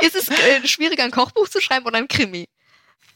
[0.00, 2.48] Ist es äh, schwieriger, ein Kochbuch zu schreiben oder ein Krimi?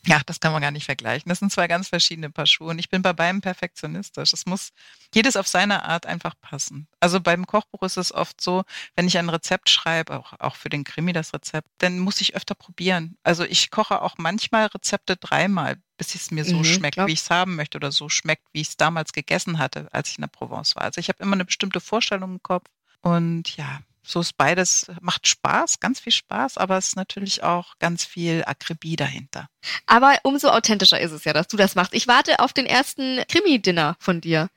[0.06, 1.28] Ja, das kann man gar nicht vergleichen.
[1.28, 2.70] Das sind zwei ganz verschiedene Paar Schuhe.
[2.70, 4.32] Und ich bin bei beidem perfektionistisch.
[4.32, 4.70] Es muss
[5.14, 6.88] jedes auf seine Art einfach passen.
[7.00, 8.64] Also beim Kochbuch ist es oft so,
[8.96, 12.36] wenn ich ein Rezept schreibe, auch, auch für den Krimi das Rezept, dann muss ich
[12.36, 13.16] öfter probieren.
[13.22, 17.08] Also ich koche auch manchmal Rezepte dreimal, bis es mir so mhm, schmeckt, glaub.
[17.08, 20.10] wie ich es haben möchte oder so schmeckt, wie ich es damals gegessen hatte, als
[20.10, 20.84] ich in der Provence war.
[20.84, 22.66] Also ich habe immer eine bestimmte Vorstellung im Kopf.
[23.02, 27.78] Und ja, so ist beides, macht Spaß, ganz viel Spaß, aber es ist natürlich auch
[27.78, 29.48] ganz viel Akribie dahinter.
[29.86, 31.92] Aber umso authentischer ist es ja, dass du das machst.
[31.92, 34.48] Ich warte auf den ersten Krimi-Dinner von dir.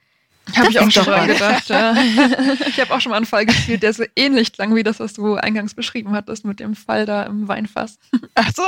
[0.55, 1.69] Habe ich auch schon mal gedacht.
[1.69, 1.95] Ja.
[2.67, 5.13] Ich habe auch schon mal einen Fall gespielt, der so ähnlich klang wie das, was
[5.13, 7.99] du eingangs beschrieben hattest mit dem Fall da im Weinfass.
[8.35, 8.63] Ach so.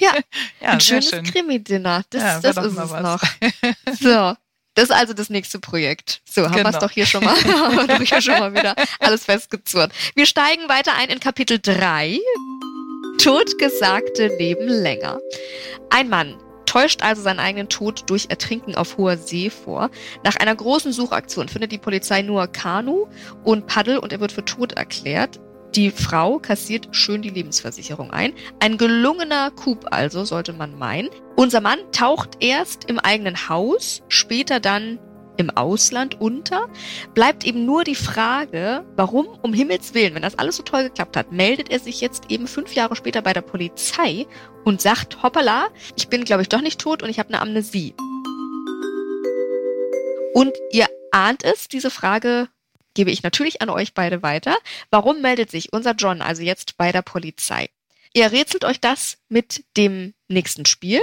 [0.00, 0.12] Ja,
[0.60, 2.02] ja ein schönes Krimi-Dinner.
[2.10, 3.02] Das, ja, das ist es was.
[3.02, 3.22] noch.
[4.00, 4.34] So,
[4.74, 6.22] das ist also das nächste Projekt.
[6.28, 6.70] So, haben genau.
[6.70, 9.92] wir es doch hier schon mal, haben wir hier schon mal wieder alles festgezurrt.
[10.14, 12.18] Wir steigen weiter ein in Kapitel 3.
[13.18, 15.20] Totgesagte leben länger.
[15.90, 16.38] Ein Mann
[16.72, 19.90] täuscht also seinen eigenen Tod durch Ertrinken auf hoher See vor.
[20.24, 23.08] Nach einer großen Suchaktion findet die Polizei nur Kanu
[23.44, 25.38] und Paddel und er wird für tot erklärt.
[25.74, 28.34] Die Frau kassiert schön die Lebensversicherung ein.
[28.60, 31.08] Ein gelungener Coup also, sollte man meinen.
[31.34, 34.98] Unser Mann taucht erst im eigenen Haus, später dann
[35.38, 36.68] im Ausland unter.
[37.14, 41.16] Bleibt eben nur die Frage, warum um Himmels Willen, wenn das alles so toll geklappt
[41.16, 44.26] hat, meldet er sich jetzt eben fünf Jahre später bei der Polizei
[44.64, 47.94] und sagt, hoppala, ich bin glaube ich doch nicht tot und ich habe eine Amnesie.
[50.34, 52.48] Und ihr ahnt es, diese Frage
[52.94, 54.56] gebe ich natürlich an euch beide weiter.
[54.90, 57.68] Warum meldet sich unser John also jetzt bei der Polizei?
[58.14, 61.00] Ihr rätselt euch das mit dem nächsten Spiel.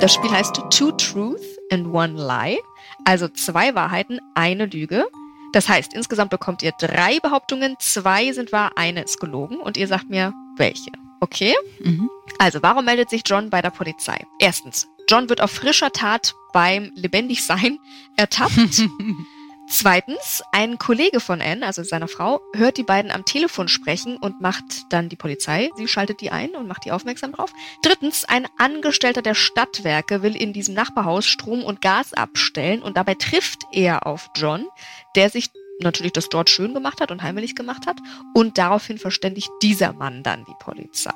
[0.00, 2.58] Das Spiel heißt Two Truth and One Lie,
[3.04, 5.06] also zwei Wahrheiten, eine Lüge.
[5.52, 9.86] Das heißt, insgesamt bekommt ihr drei Behauptungen, zwei sind wahr, eine ist gelogen und ihr
[9.86, 10.90] sagt mir, welche.
[11.20, 11.54] Okay?
[11.82, 12.08] Mhm.
[12.38, 14.24] Also, warum meldet sich John bei der Polizei?
[14.38, 17.78] Erstens, John wird auf frischer Tat beim Lebendigsein
[18.16, 18.54] ertappt.
[19.72, 24.40] Zweitens, ein Kollege von Anne, also seiner Frau, hört die beiden am Telefon sprechen und
[24.40, 25.70] macht dann die Polizei.
[25.76, 27.52] Sie schaltet die ein und macht die aufmerksam drauf.
[27.80, 33.14] Drittens, ein Angestellter der Stadtwerke will in diesem Nachbarhaus Strom und Gas abstellen und dabei
[33.14, 34.66] trifft er auf John,
[35.14, 37.98] der sich natürlich das dort schön gemacht hat und heimelig gemacht hat
[38.34, 41.12] und daraufhin verständigt dieser Mann dann die Polizei.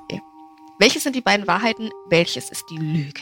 [0.78, 1.90] Welches sind die beiden Wahrheiten?
[2.08, 3.20] Welches ist die Lüge?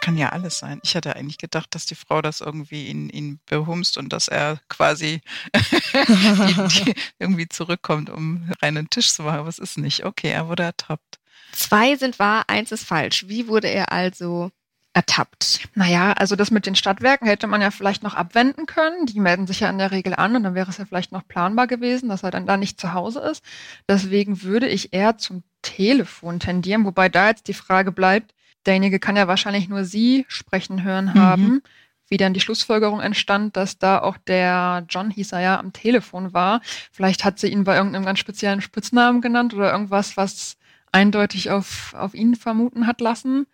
[0.00, 0.80] Kann ja alles sein.
[0.82, 4.60] Ich hatte eigentlich gedacht, dass die Frau das irgendwie ihn, ihn behumst und dass er
[4.68, 5.20] quasi
[5.54, 9.40] die, die irgendwie zurückkommt, um reinen Tisch zu machen.
[9.40, 10.04] Aber es ist nicht.
[10.04, 11.18] Okay, er wurde ertappt.
[11.52, 13.28] Zwei sind wahr, eins ist falsch.
[13.28, 14.50] Wie wurde er also
[14.94, 15.68] ertappt?
[15.74, 19.06] Naja, also das mit den Stadtwerken hätte man ja vielleicht noch abwenden können.
[19.06, 21.26] Die melden sich ja in der Regel an und dann wäre es ja vielleicht noch
[21.26, 23.44] planbar gewesen, dass er dann da nicht zu Hause ist.
[23.88, 28.34] Deswegen würde ich eher zum Telefon tendieren, wobei da jetzt die Frage bleibt,
[28.66, 31.14] derjenige kann ja wahrscheinlich nur sie sprechen hören mhm.
[31.14, 31.42] haben.
[31.42, 31.62] Mhm.
[32.08, 36.34] Wie dann die Schlussfolgerung entstand, dass da auch der John hieß er ja am Telefon
[36.34, 36.60] war.
[36.90, 40.56] Vielleicht hat sie ihn bei irgendeinem ganz speziellen Spitznamen genannt oder irgendwas, was
[40.92, 43.46] eindeutig auf, auf ihn vermuten hat lassen.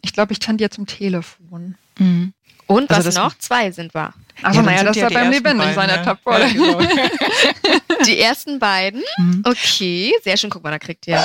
[0.00, 1.76] Ich glaube, ich tendiere zum Telefon.
[1.98, 2.34] Mhm.
[2.66, 3.38] Und also was noch?
[3.38, 4.14] Zwei sind wahr.
[4.42, 6.04] Also ja, naja, das ja beim Lebendig seiner ja.
[6.04, 6.80] Top ja, genau.
[8.06, 9.02] Die ersten beiden.
[9.18, 9.42] Mhm.
[9.46, 10.50] Okay, sehr schön.
[10.50, 11.24] Guck mal, da kriegt ihr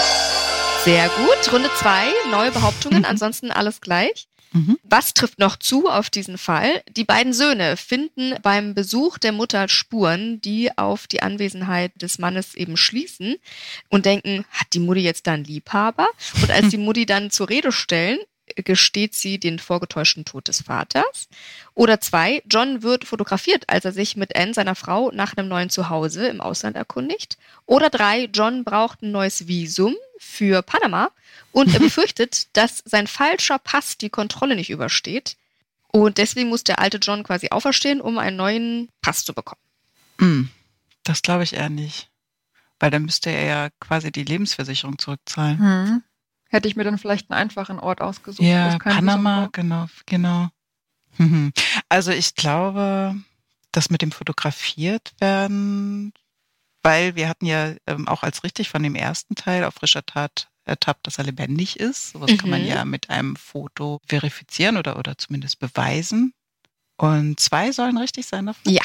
[0.88, 1.52] sehr gut.
[1.52, 3.06] Runde zwei, neue Behauptungen, mhm.
[3.06, 4.30] ansonsten alles gleich.
[4.54, 4.80] Mhm.
[4.84, 6.82] Was trifft noch zu auf diesen Fall?
[6.90, 12.56] Die beiden Söhne finden beim Besuch der Mutter Spuren, die auf die Anwesenheit des Mannes
[12.56, 13.36] eben schließen
[13.90, 16.08] und denken, hat die Mutti jetzt da einen Liebhaber?
[16.42, 18.20] Und als die Mutti dann zur Rede stellen,
[18.64, 21.28] gesteht sie den vorgetäuschten Tod des Vaters.
[21.74, 25.70] Oder zwei, John wird fotografiert, als er sich mit Anne, seiner Frau, nach einem neuen
[25.70, 27.38] Zuhause im Ausland erkundigt.
[27.66, 31.12] Oder drei, John braucht ein neues Visum für Panama
[31.52, 35.38] und er befürchtet, dass sein falscher Pass die Kontrolle nicht übersteht.
[35.88, 39.62] Und deswegen muss der alte John quasi auferstehen, um einen neuen Pass zu bekommen.
[40.20, 40.50] Hm,
[41.04, 42.10] das glaube ich eher nicht.
[42.80, 45.60] Weil dann müsste er ja quasi die Lebensversicherung zurückzahlen.
[45.60, 46.04] Hm.
[46.50, 48.46] Hätte ich mir dann vielleicht einen einfachen Ort ausgesucht.
[48.46, 50.50] Ja, Panama, genau, genau.
[51.18, 51.52] Mhm.
[51.90, 53.16] Also ich glaube,
[53.72, 56.14] das mit dem fotografiert werden,
[56.84, 60.48] weil wir hatten ja ähm, auch als richtig von dem ersten Teil auf frischer Tat
[60.66, 62.12] ertappt, dass er lebendig ist.
[62.12, 62.38] Sowas mhm.
[62.38, 62.68] kann man mhm.
[62.68, 66.34] ja mit einem Foto verifizieren oder, oder zumindest beweisen.
[66.98, 68.72] Und zwei sollen richtig sein davon?
[68.72, 68.84] Ja.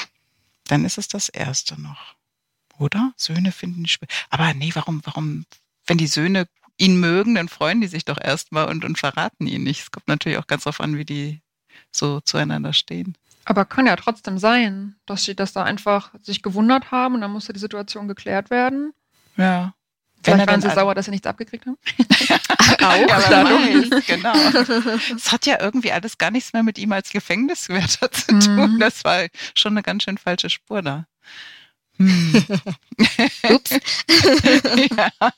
[0.66, 2.14] Dann ist es das erste noch.
[2.78, 3.12] Oder?
[3.16, 3.94] Söhne finden die
[4.30, 5.44] Aber nee, warum, warum,
[5.86, 6.46] wenn die Söhne
[6.82, 9.82] ihn mögen, dann freuen die sich doch erstmal und, und verraten ihn nicht.
[9.82, 11.40] Es kommt natürlich auch ganz drauf an, wie die
[11.92, 13.16] so zueinander stehen.
[13.44, 17.30] Aber kann ja trotzdem sein, dass sie das da einfach sich gewundert haben und dann
[17.30, 18.92] musste die Situation geklärt werden.
[19.36, 19.74] Ja.
[20.24, 21.76] Vielleicht waren sie sauer, dass sie nichts abgekriegt haben.
[22.82, 24.34] Auch, ja, weiß, genau.
[25.16, 28.74] Es hat ja irgendwie alles gar nichts mehr mit ihm als Gefängniswärter zu tun.
[28.74, 28.78] Mhm.
[28.78, 31.06] Das war schon eine ganz schön falsche Spur da.
[31.96, 32.44] Hm.
[33.50, 33.70] Ups.
[34.96, 35.32] ja.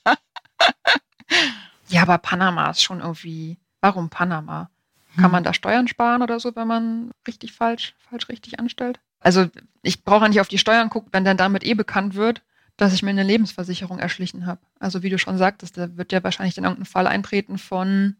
[1.88, 3.58] Ja, aber Panama ist schon irgendwie.
[3.80, 4.70] Warum Panama?
[5.16, 5.44] Kann man hm.
[5.44, 8.98] da Steuern sparen oder so, wenn man richtig falsch, falsch richtig anstellt?
[9.20, 9.46] Also
[9.82, 12.42] ich brauche nicht auf die Steuern gucken, wenn dann damit eh bekannt wird,
[12.76, 14.60] dass ich mir eine Lebensversicherung erschlichen habe.
[14.80, 18.16] Also wie du schon sagtest, da wird ja wahrscheinlich dann irgendein Fall eintreten von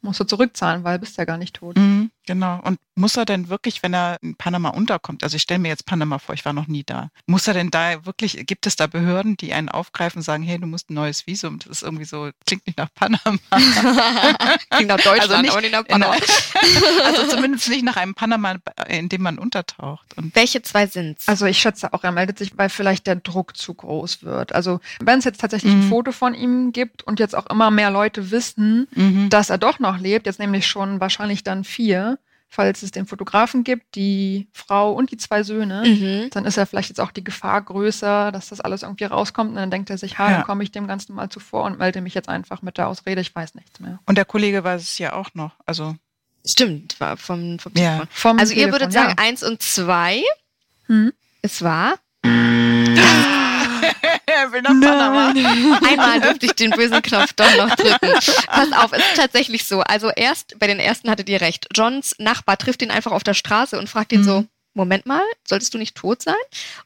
[0.00, 1.76] musst du zurückzahlen, weil bist ja gar nicht tot.
[1.76, 2.60] Mhm, genau.
[2.64, 5.86] Und muss er denn wirklich, wenn er in Panama unterkommt, also ich stelle mir jetzt
[5.86, 8.86] Panama vor, ich war noch nie da, muss er denn da wirklich, gibt es da
[8.86, 11.58] Behörden, die einen aufgreifen und sagen, hey, du musst ein neues Visum?
[11.60, 13.20] Das ist irgendwie so, klingt nicht nach Panama.
[14.70, 16.16] klingt nach Deutschland, also nicht, aber nicht nach Panama.
[17.04, 18.56] also zumindest nicht nach einem Panama,
[18.88, 20.16] in dem man untertaucht.
[20.16, 21.28] Und Welche zwei sind's?
[21.28, 24.52] Also ich schätze auch, er meldet sich, weil vielleicht der Druck zu groß wird.
[24.52, 25.82] Also wenn es jetzt tatsächlich mhm.
[25.82, 29.30] ein Foto von ihm gibt und jetzt auch immer mehr Leute wissen, mhm.
[29.30, 32.18] dass er doch noch noch lebt, jetzt nämlich schon wahrscheinlich dann vier,
[32.52, 36.28] falls es den Fotografen gibt, die Frau und die zwei Söhne, mhm.
[36.32, 39.56] dann ist ja vielleicht jetzt auch die Gefahr größer, dass das alles irgendwie rauskommt und
[39.56, 40.36] dann denkt er sich, ha, ja.
[40.36, 43.22] dann komme ich dem Ganzen mal zuvor und melde mich jetzt einfach mit der Ausrede,
[43.22, 44.00] ich weiß nichts mehr.
[44.04, 45.96] Und der Kollege weiß es ja auch noch, also.
[46.44, 48.02] Stimmt, war vom, vom, ja.
[48.10, 49.24] vom Also Telefon, ihr würdet sagen, ja.
[49.24, 50.22] eins und zwei.
[50.88, 51.12] Hm?
[51.40, 51.94] Es war.
[54.26, 55.28] Er will nach Panama.
[55.88, 58.12] Einmal dürfte ich den bösen Knopf doch noch drücken.
[58.46, 59.80] Pass auf, es ist tatsächlich so.
[59.80, 61.68] Also erst, bei den ersten hattet ihr recht.
[61.74, 64.24] Johns Nachbar trifft ihn einfach auf der Straße und fragt ihn mhm.
[64.24, 66.34] so, Moment mal, solltest du nicht tot sein?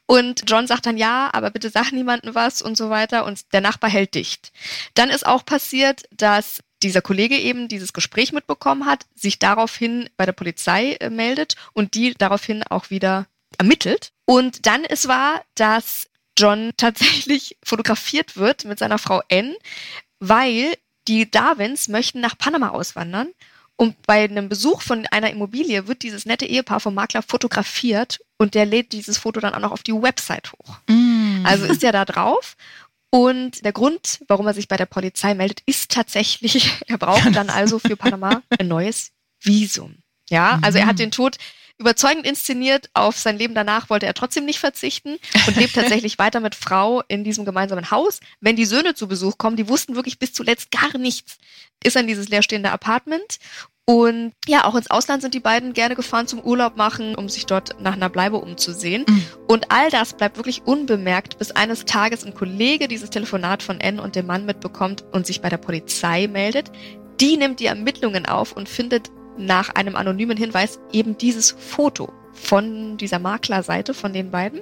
[0.05, 3.25] Und John sagt dann ja, aber bitte sag niemandem was und so weiter.
[3.25, 4.51] Und der Nachbar hält dicht.
[4.93, 10.25] Dann ist auch passiert, dass dieser Kollege eben dieses Gespräch mitbekommen hat, sich daraufhin bei
[10.25, 13.25] der Polizei äh, meldet und die daraufhin auch wieder
[13.57, 14.11] ermittelt.
[14.25, 16.07] Und dann ist wahr, dass
[16.37, 19.55] John tatsächlich fotografiert wird mit seiner Frau N,
[20.19, 20.73] weil
[21.07, 23.29] die Darwins möchten nach Panama auswandern
[23.75, 28.55] Und bei einem Besuch von einer Immobilie wird dieses nette Ehepaar vom Makler fotografiert und
[28.55, 30.77] der lädt dieses Foto dann auch noch auf die Website hoch.
[30.87, 31.45] Mm.
[31.45, 32.55] Also ist er da drauf.
[33.09, 37.49] Und der Grund, warum er sich bei der Polizei meldet, ist tatsächlich, er braucht dann
[37.49, 39.11] also für Panama ein neues
[39.41, 39.97] Visum.
[40.29, 40.97] Ja, also er hat mm.
[40.97, 41.37] den Tod
[41.77, 42.89] überzeugend inszeniert.
[42.93, 45.17] Auf sein Leben danach wollte er trotzdem nicht verzichten
[45.47, 48.19] und lebt tatsächlich weiter mit Frau in diesem gemeinsamen Haus.
[48.39, 51.37] Wenn die Söhne zu Besuch kommen, die wussten wirklich bis zuletzt gar nichts,
[51.83, 53.39] ist dann dieses leerstehende Apartment.
[53.89, 57.45] Und ja, auch ins Ausland sind die beiden gerne gefahren zum Urlaub machen, um sich
[57.45, 59.05] dort nach einer Bleibe umzusehen.
[59.07, 59.25] Mhm.
[59.47, 64.01] Und all das bleibt wirklich unbemerkt, bis eines Tages ein Kollege dieses Telefonat von N
[64.01, 66.69] und dem Mann mitbekommt und sich bei der Polizei meldet.
[67.21, 72.97] Die nimmt die Ermittlungen auf und findet nach einem anonymen Hinweis eben dieses Foto von
[72.97, 74.61] dieser Maklerseite von den beiden.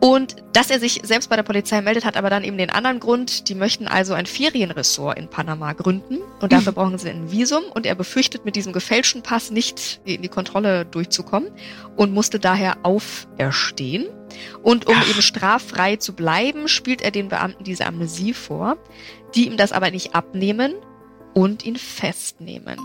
[0.00, 3.00] Und dass er sich selbst bei der Polizei meldet, hat aber dann eben den anderen
[3.00, 3.48] Grund.
[3.48, 6.74] Die möchten also ein Ferienressort in Panama gründen und dafür mhm.
[6.74, 10.84] brauchen sie ein Visum und er befürchtet mit diesem gefälschten Pass nicht in die Kontrolle
[10.84, 11.50] durchzukommen
[11.96, 14.06] und musste daher auferstehen.
[14.62, 15.08] Und um Ach.
[15.08, 18.76] eben straffrei zu bleiben, spielt er den Beamten diese Amnesie vor,
[19.34, 20.74] die ihm das aber nicht abnehmen
[21.32, 22.76] und ihn festnehmen.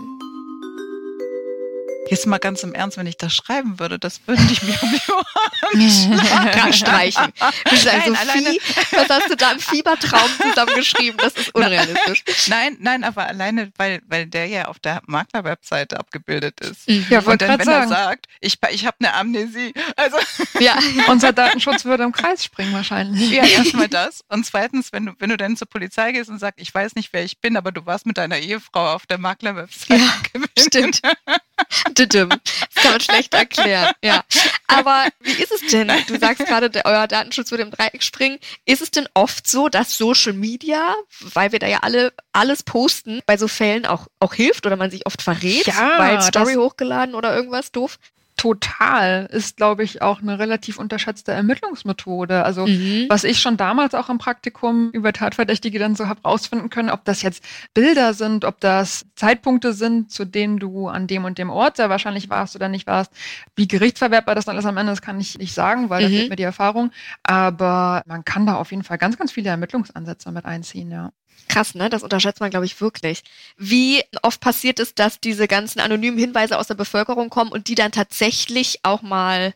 [2.10, 4.90] Jetzt mal ganz im Ernst, wenn ich das schreiben würde, das würde ich mir um
[4.92, 7.32] die Ohren streichen.
[7.38, 8.58] Nein, Sophie, alleine,
[8.90, 11.18] was hast du da im Fiebertraum zusammengeschrieben?
[11.18, 12.24] Das ist unrealistisch.
[12.48, 16.88] Nein, nein, aber alleine, weil, weil der ja auf der Makler-Webseite abgebildet ist.
[16.88, 17.82] Ja, und dann, wenn sagen.
[17.82, 19.72] er sagt, ich, ich habe eine Amnesie.
[19.96, 20.16] Also
[20.58, 23.30] ja, unser Datenschutz würde im Kreis springen wahrscheinlich.
[23.30, 24.24] Ja, erstmal das.
[24.28, 27.12] Und zweitens, wenn du, wenn du dann zur Polizei gehst und sagst, ich weiß nicht,
[27.12, 30.00] wer ich bin, aber du warst mit deiner Ehefrau auf der Makler-Webseite.
[30.00, 31.00] Ja, stimmt.
[31.94, 33.92] Das kann man schlecht erklären.
[34.02, 34.24] Ja.
[34.66, 35.90] Aber wie ist es denn?
[36.06, 38.38] Du sagst gerade, euer Datenschutz würde im Dreieck springen.
[38.64, 43.20] Ist es denn oft so, dass Social Media, weil wir da ja alle alles posten,
[43.26, 47.14] bei so Fällen auch, auch hilft oder man sich oft verrät, ja, weil Story hochgeladen
[47.14, 47.98] oder irgendwas doof?
[48.40, 52.42] Total ist, glaube ich, auch eine relativ unterschätzte Ermittlungsmethode.
[52.42, 53.04] Also mhm.
[53.10, 57.04] was ich schon damals auch im Praktikum über Tatverdächtige dann so habe rausfinden können, ob
[57.04, 61.50] das jetzt Bilder sind, ob das Zeitpunkte sind, zu denen du an dem und dem
[61.50, 63.12] Ort sehr wahrscheinlich warst oder nicht warst.
[63.56, 66.10] Wie gerichtsverwertbar das dann alles am Ende ist, kann ich nicht sagen, weil mhm.
[66.10, 66.92] da fehlt mir die Erfahrung.
[67.22, 71.12] Aber man kann da auf jeden Fall ganz, ganz viele Ermittlungsansätze mit einziehen, ja.
[71.48, 71.90] Krass, ne?
[71.90, 73.22] Das unterschätzt man, glaube ich, wirklich.
[73.56, 77.74] Wie oft passiert es, dass diese ganzen anonymen Hinweise aus der Bevölkerung kommen und die
[77.74, 79.54] dann tatsächlich auch mal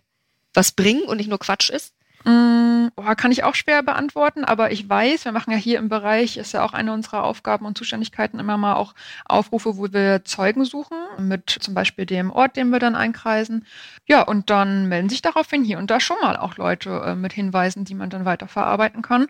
[0.53, 1.95] was bringen und nicht nur Quatsch ist?
[2.25, 6.39] Mm, kann ich auch schwer beantworten, aber ich weiß, wir machen ja hier im Bereich,
[6.39, 8.95] ist ja auch eine unserer Aufgaben und Zuständigkeiten immer mal auch
[9.27, 13.67] Aufrufe, wo wir Zeugen suchen, mit zum Beispiel dem Ort, den wir dann einkreisen.
[14.07, 17.35] Ja, und dann melden sich daraufhin hier und da schon mal auch Leute äh, mit
[17.35, 19.27] Hinweisen, die man dann weiterverarbeiten kann.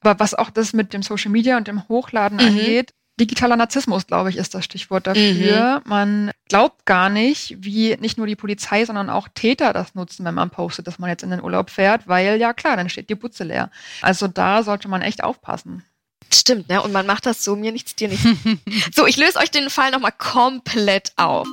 [0.00, 2.46] Aber was auch das mit dem Social Media und dem Hochladen mhm.
[2.46, 5.82] angeht, digitaler Narzissmus, glaube ich, ist das Stichwort dafür.
[5.84, 5.88] Mhm.
[5.88, 10.34] Man glaubt gar nicht, wie nicht nur die Polizei, sondern auch Täter das nutzen, wenn
[10.34, 13.14] man postet, dass man jetzt in den Urlaub fährt, weil ja klar, dann steht die
[13.14, 13.70] Butze leer.
[14.02, 15.84] Also da sollte man echt aufpassen.
[16.32, 16.82] Stimmt, ne?
[16.82, 18.26] Und man macht das so, mir nichts, dir nichts.
[18.94, 21.48] so, ich löse euch den Fall nochmal komplett auf.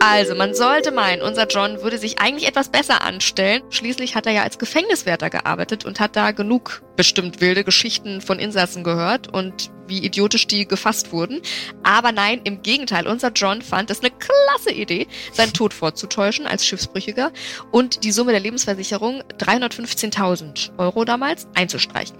[0.00, 3.62] Also, man sollte meinen, unser John würde sich eigentlich etwas besser anstellen.
[3.70, 8.38] Schließlich hat er ja als Gefängniswärter gearbeitet und hat da genug bestimmt wilde Geschichten von
[8.38, 11.40] Insassen gehört und wie idiotisch die gefasst wurden.
[11.82, 16.66] Aber nein, im Gegenteil, unser John fand es eine klasse Idee, seinen Tod vorzutäuschen als
[16.66, 17.32] Schiffsbrüchiger
[17.70, 22.18] und die Summe der Lebensversicherung 315.000 Euro damals einzustreichen.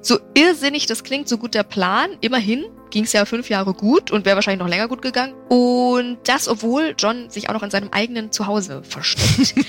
[0.00, 2.10] So irrsinnig das klingt, so gut der Plan.
[2.20, 5.34] Immerhin ging es ja fünf Jahre gut und wäre wahrscheinlich noch länger gut gegangen.
[5.48, 9.54] Und das, obwohl John sich auch noch in seinem eigenen Zuhause versteckt.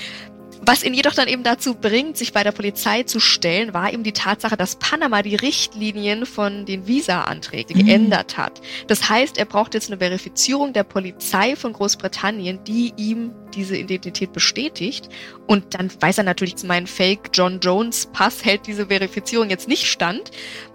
[0.64, 4.04] Was ihn jedoch dann eben dazu bringt, sich bei der Polizei zu stellen, war eben
[4.04, 7.86] die Tatsache, dass Panama die Richtlinien von den Visa-Anträgen mhm.
[7.86, 8.60] geändert hat.
[8.86, 14.32] Das heißt, er braucht jetzt eine Verifizierung der Polizei von Großbritannien, die ihm diese Identität
[14.32, 15.08] bestätigt.
[15.48, 19.88] Und dann weiß er natürlich, mein Fake John Jones Pass hält diese Verifizierung jetzt nicht
[19.88, 20.30] stand.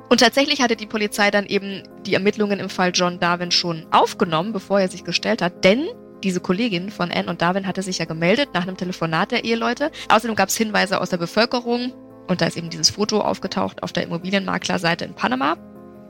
[0.10, 4.54] Und tatsächlich hatte die Polizei dann eben die Ermittlungen im Fall John Darwin schon aufgenommen,
[4.54, 5.88] bevor er sich gestellt hat, denn
[6.24, 9.92] diese Kollegin von Anne und Darwin hatte sich ja gemeldet nach einem Telefonat der Eheleute.
[10.10, 11.94] Außerdem gab es Hinweise aus der Bevölkerung
[12.28, 15.58] und da ist eben dieses Foto aufgetaucht auf der Immobilienmaklerseite in Panama.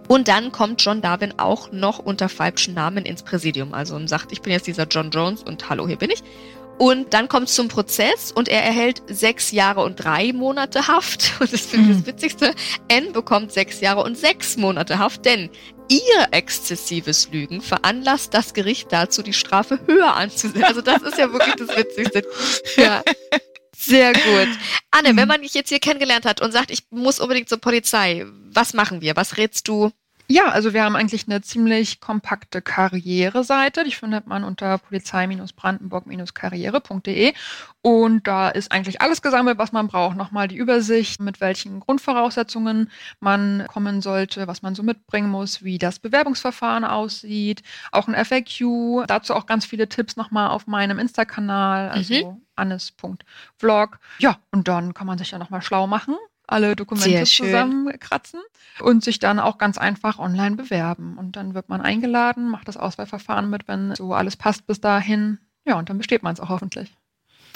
[0.07, 3.73] Und dann kommt John Darwin auch noch unter falschen Namen ins Präsidium.
[3.73, 6.23] Also sagt, ich bin jetzt dieser John Jones und hallo, hier bin ich.
[6.77, 11.33] Und dann kommt es zum Prozess und er erhält sechs Jahre und drei Monate Haft.
[11.39, 12.07] Und das finde ich das mhm.
[12.07, 12.55] Witzigste.
[12.87, 15.49] N bekommt sechs Jahre und sechs Monate Haft, denn
[15.89, 20.63] ihr exzessives Lügen veranlasst das Gericht dazu, die Strafe höher anzusetzen.
[20.63, 22.23] Also das ist ja wirklich das Witzigste.
[22.77, 23.03] Ja.
[23.75, 24.49] Sehr gut.
[24.91, 25.27] Anne, wenn mhm.
[25.27, 29.01] man dich jetzt hier kennengelernt hat und sagt, ich muss unbedingt zur Polizei, was machen
[29.01, 29.15] wir?
[29.15, 29.91] Was rätst du
[30.29, 33.85] Ja, also wir haben eigentlich eine ziemlich kompakte Karriereseite.
[33.85, 37.33] Die findet man unter polizei-brandenburg-karriere.de.
[37.81, 40.17] Und da ist eigentlich alles gesammelt, was man braucht.
[40.17, 45.77] Nochmal die Übersicht, mit welchen Grundvoraussetzungen man kommen sollte, was man so mitbringen muss, wie
[45.77, 47.63] das Bewerbungsverfahren aussieht,
[47.93, 49.05] auch ein FAQ.
[49.07, 52.41] Dazu auch ganz viele Tipps nochmal auf meinem Insta-Kanal, also mhm.
[52.57, 53.99] annes.vlog.
[54.19, 56.17] Ja, und dann kann man sich ja nochmal schlau machen
[56.47, 58.39] alle Dokumente zusammenkratzen
[58.79, 61.17] und sich dann auch ganz einfach online bewerben.
[61.17, 65.39] Und dann wird man eingeladen, macht das Auswahlverfahren mit, wenn so alles passt bis dahin.
[65.65, 66.89] Ja, und dann besteht man es auch hoffentlich.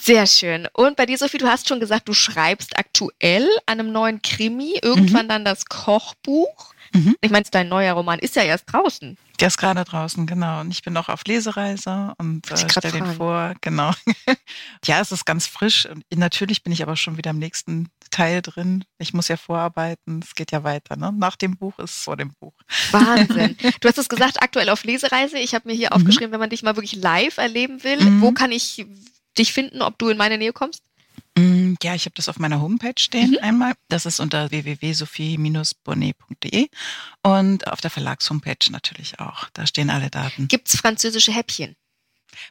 [0.00, 0.68] Sehr schön.
[0.72, 4.78] Und bei dir, Sophie, du hast schon gesagt, du schreibst aktuell an einem neuen Krimi,
[4.82, 5.28] irgendwann mhm.
[5.28, 6.74] dann das Kochbuch.
[6.92, 7.16] Mhm.
[7.20, 9.16] Ich meine, dein neuer Roman ist ja erst draußen.
[9.40, 10.60] Der ist gerade draußen, genau.
[10.60, 13.92] Und ich bin noch auf Lesereise und äh, stelle den vor, genau.
[14.84, 15.86] ja, es ist ganz frisch.
[15.86, 18.84] Und natürlich bin ich aber schon wieder im nächsten Teil drin.
[18.98, 20.20] Ich muss ja vorarbeiten.
[20.22, 20.96] Es geht ja weiter.
[20.96, 21.12] Ne?
[21.12, 22.54] Nach dem Buch ist vor dem Buch.
[22.90, 23.56] Wahnsinn.
[23.80, 25.38] Du hast es gesagt, aktuell auf Lesereise.
[25.38, 25.96] Ich habe mir hier mhm.
[25.96, 28.20] aufgeschrieben, wenn man dich mal wirklich live erleben will, mhm.
[28.20, 28.86] wo kann ich
[29.38, 30.82] dich finden, ob du in meine Nähe kommst?
[31.36, 33.38] Mm, ja, ich habe das auf meiner Homepage stehen mhm.
[33.40, 33.72] einmal.
[33.88, 36.68] Das ist unter www.sophie-bonnet.de
[37.22, 39.48] und auf der Verlagshomepage natürlich auch.
[39.52, 40.48] Da stehen alle Daten.
[40.48, 41.74] Gibt es französische Häppchen?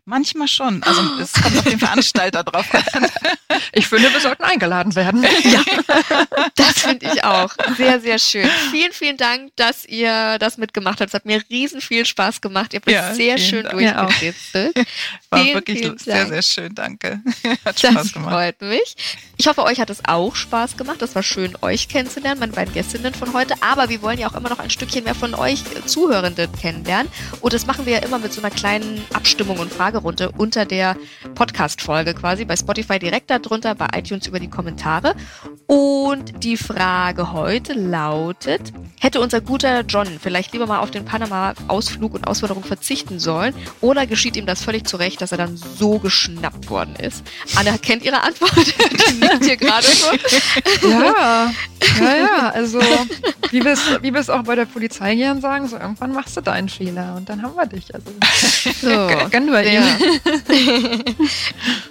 [0.06, 0.84] Manchmal schon.
[0.84, 3.08] Also es kommt auf den Veranstalter drauf an.
[3.74, 5.26] Ich finde, wir sollten eingeladen werden.
[5.44, 5.64] Ja,
[6.56, 7.54] das finde ich auch.
[7.78, 8.50] Sehr, sehr schön.
[8.72, 11.10] Vielen, vielen Dank, dass ihr das mitgemacht habt.
[11.10, 12.74] Es hat mir riesen viel Spaß gemacht.
[12.74, 14.54] Ihr habt ja, sehr schön durchgesetzt.
[15.30, 16.76] War vielen, wirklich vielen sehr, sehr schön.
[16.76, 17.22] Danke.
[17.66, 18.34] Hat Spaß das gemacht.
[18.34, 18.96] freut mich.
[19.38, 21.02] Ich hoffe, euch hat es auch Spaß gemacht.
[21.02, 23.56] Das war schön, euch kennenzulernen, meine beiden Gästinnen von heute.
[23.62, 27.12] Aber wir wollen ja auch immer noch ein Stückchen mehr von euch Zuhörenden kennenlernen.
[27.42, 30.96] Und das machen wir ja immer mit so einer kleinen Abstimmung und Fragerunde unter der
[31.36, 32.46] Podcast-Folge quasi.
[32.46, 35.16] Bei Spotify direkt darunter, bei iTunes über die Kommentare.
[35.72, 42.14] Und die Frage heute lautet, hätte unser guter John vielleicht lieber mal auf den Panama-Ausflug
[42.14, 46.70] und Auswanderung verzichten sollen oder geschieht ihm das völlig zurecht, dass er dann so geschnappt
[46.70, 47.24] worden ist?
[47.56, 48.52] Anna kennt ihre Antwort,
[49.10, 50.08] die nickt hier gerade so.
[50.90, 51.54] Ja,
[52.00, 52.82] ja, ja, also
[53.50, 56.68] wie wir es wie auch bei der Polizei gern sagen, so irgendwann machst du deinen
[56.68, 57.96] Fehler und dann haben wir dich.
[57.96, 58.12] Also
[58.82, 59.84] so, gönnen wir ja.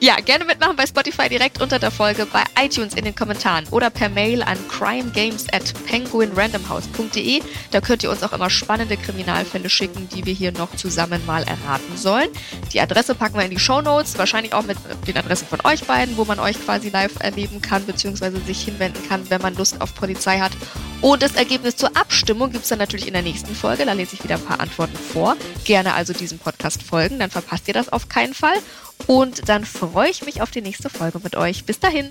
[0.01, 3.91] ja, gerne mitmachen bei Spotify direkt unter der Folge, bei iTunes in den Kommentaren oder
[3.91, 7.43] per Mail an crimegames at penguinrandomhouse.de.
[7.71, 11.43] Da könnt ihr uns auch immer spannende Kriminalfälle schicken, die wir hier noch zusammen mal
[11.43, 12.29] erraten sollen.
[12.73, 15.85] Die Adresse packen wir in die Show Notes, wahrscheinlich auch mit den Adressen von euch
[15.85, 19.81] beiden, wo man euch quasi live erleben kann, beziehungsweise sich hinwenden kann, wenn man Lust
[19.81, 20.53] auf Polizei hat.
[21.01, 23.87] Und das Ergebnis zur Abstimmung gibt es dann natürlich in der nächsten Folge.
[23.87, 25.37] Da lese ich wieder ein paar Antworten vor.
[25.65, 28.57] Gerne also diesem Podcast folgen, dann verpasst ihr das auf keinen Fall.
[29.07, 31.65] Und dann freue ich mich auf die nächste Folge mit euch.
[31.65, 32.11] Bis dahin.